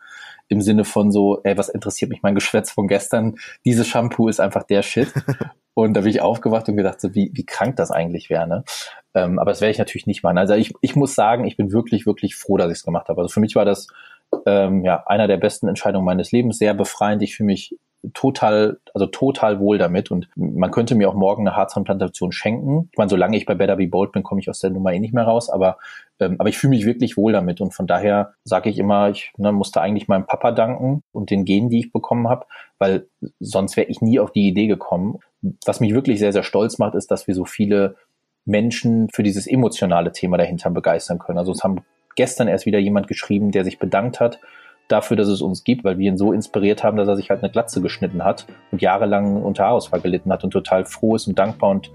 [0.50, 3.38] Im Sinne von so, ey, was interessiert mich mein Geschwätz von gestern?
[3.65, 5.12] Dieses Shampoo ist einfach der Shit.
[5.74, 8.48] und da bin ich aufgewacht und gedacht, so, wie, wie krank das eigentlich wäre.
[8.48, 8.63] Ne?
[9.15, 10.38] Ähm, aber das werde ich natürlich nicht machen.
[10.38, 13.22] Also ich, ich muss sagen, ich bin wirklich, wirklich froh, dass ich es gemacht habe.
[13.22, 13.88] Also für mich war das
[14.46, 17.24] ähm, ja einer der besten Entscheidungen meines Lebens, sehr befreiend.
[17.24, 17.76] Ich fühle mich
[18.13, 22.89] total, also total wohl damit und man könnte mir auch morgen eine Haartransplantation schenken.
[22.91, 24.99] Ich meine, solange ich bei Better Be Bold bin, komme ich aus der Nummer eh
[24.99, 25.77] nicht mehr raus, aber,
[26.19, 29.33] ähm, aber ich fühle mich wirklich wohl damit und von daher sage ich immer, ich
[29.38, 32.45] ne, musste eigentlich meinem Papa danken und den Genen, die ich bekommen habe,
[32.77, 33.07] weil
[33.39, 35.19] sonst wäre ich nie auf die Idee gekommen.
[35.65, 37.95] Was mich wirklich sehr, sehr stolz macht, ist, dass wir so viele
[38.45, 41.38] Menschen für dieses emotionale Thema dahinter begeistern können.
[41.38, 41.81] Also es haben
[42.15, 44.39] gestern erst wieder jemand geschrieben, der sich bedankt hat
[44.89, 47.41] dafür, dass es uns gibt, weil wir ihn so inspiriert haben, dass er sich halt
[47.41, 51.39] eine Glatze geschnitten hat und jahrelang unter Haarausfall gelitten hat und total froh ist und
[51.39, 51.91] dankbar und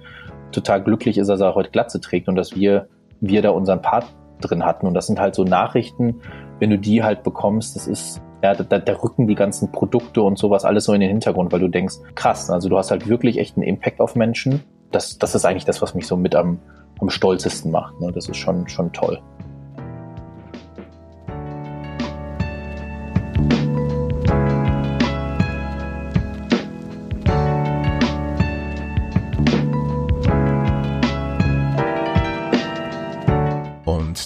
[0.53, 2.89] total glücklich ist, dass er heute Glatze trägt und dass wir,
[3.21, 4.07] wir da unseren Part
[4.41, 4.87] drin hatten.
[4.87, 6.21] Und das sind halt so Nachrichten,
[6.61, 10.39] wenn du die halt bekommst, das ist, ja, da, da rücken die ganzen Produkte und
[10.39, 13.39] sowas alles so in den Hintergrund, weil du denkst, krass, also du hast halt wirklich
[13.39, 14.63] echt einen Impact auf Menschen.
[14.93, 16.61] Das, das ist eigentlich das, was mich so mit am,
[17.01, 18.01] am stolzesten macht.
[18.01, 18.13] Ne?
[18.13, 19.21] Das ist schon, schon toll.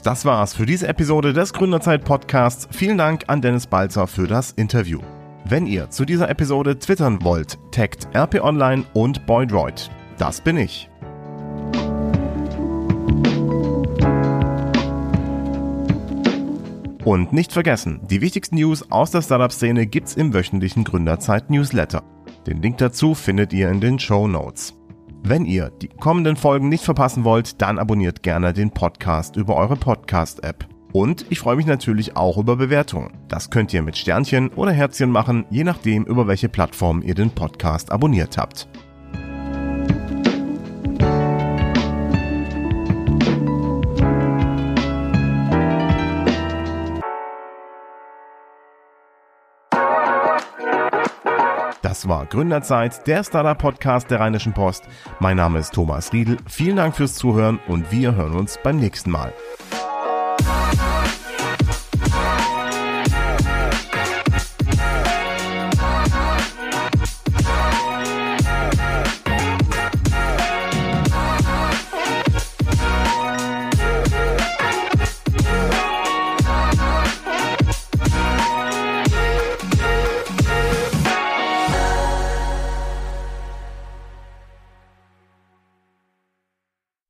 [0.09, 2.67] Das war's für diese Episode des Gründerzeit Podcasts.
[2.71, 5.01] Vielen Dank an Dennis Balzer für das Interview.
[5.45, 9.91] Wenn ihr zu dieser Episode twittern wollt, taggt RP Online und Boydroid.
[10.17, 10.89] Das bin ich.
[17.05, 22.03] Und nicht vergessen, die wichtigsten News aus der Startup-Szene gibt's im wöchentlichen Gründerzeit-Newsletter.
[22.47, 24.73] Den Link dazu findet ihr in den Show Notes.
[25.23, 29.77] Wenn ihr die kommenden Folgen nicht verpassen wollt, dann abonniert gerne den Podcast über eure
[29.77, 30.67] Podcast-App.
[30.93, 33.13] Und ich freue mich natürlich auch über Bewertungen.
[33.29, 37.31] Das könnt ihr mit Sternchen oder Herzchen machen, je nachdem, über welche Plattform ihr den
[37.31, 38.69] Podcast abonniert habt.
[51.99, 54.85] Das war Gründerzeit, der Startup-Podcast der Rheinischen Post.
[55.19, 56.37] Mein Name ist Thomas Riedel.
[56.47, 59.33] Vielen Dank fürs Zuhören und wir hören uns beim nächsten Mal.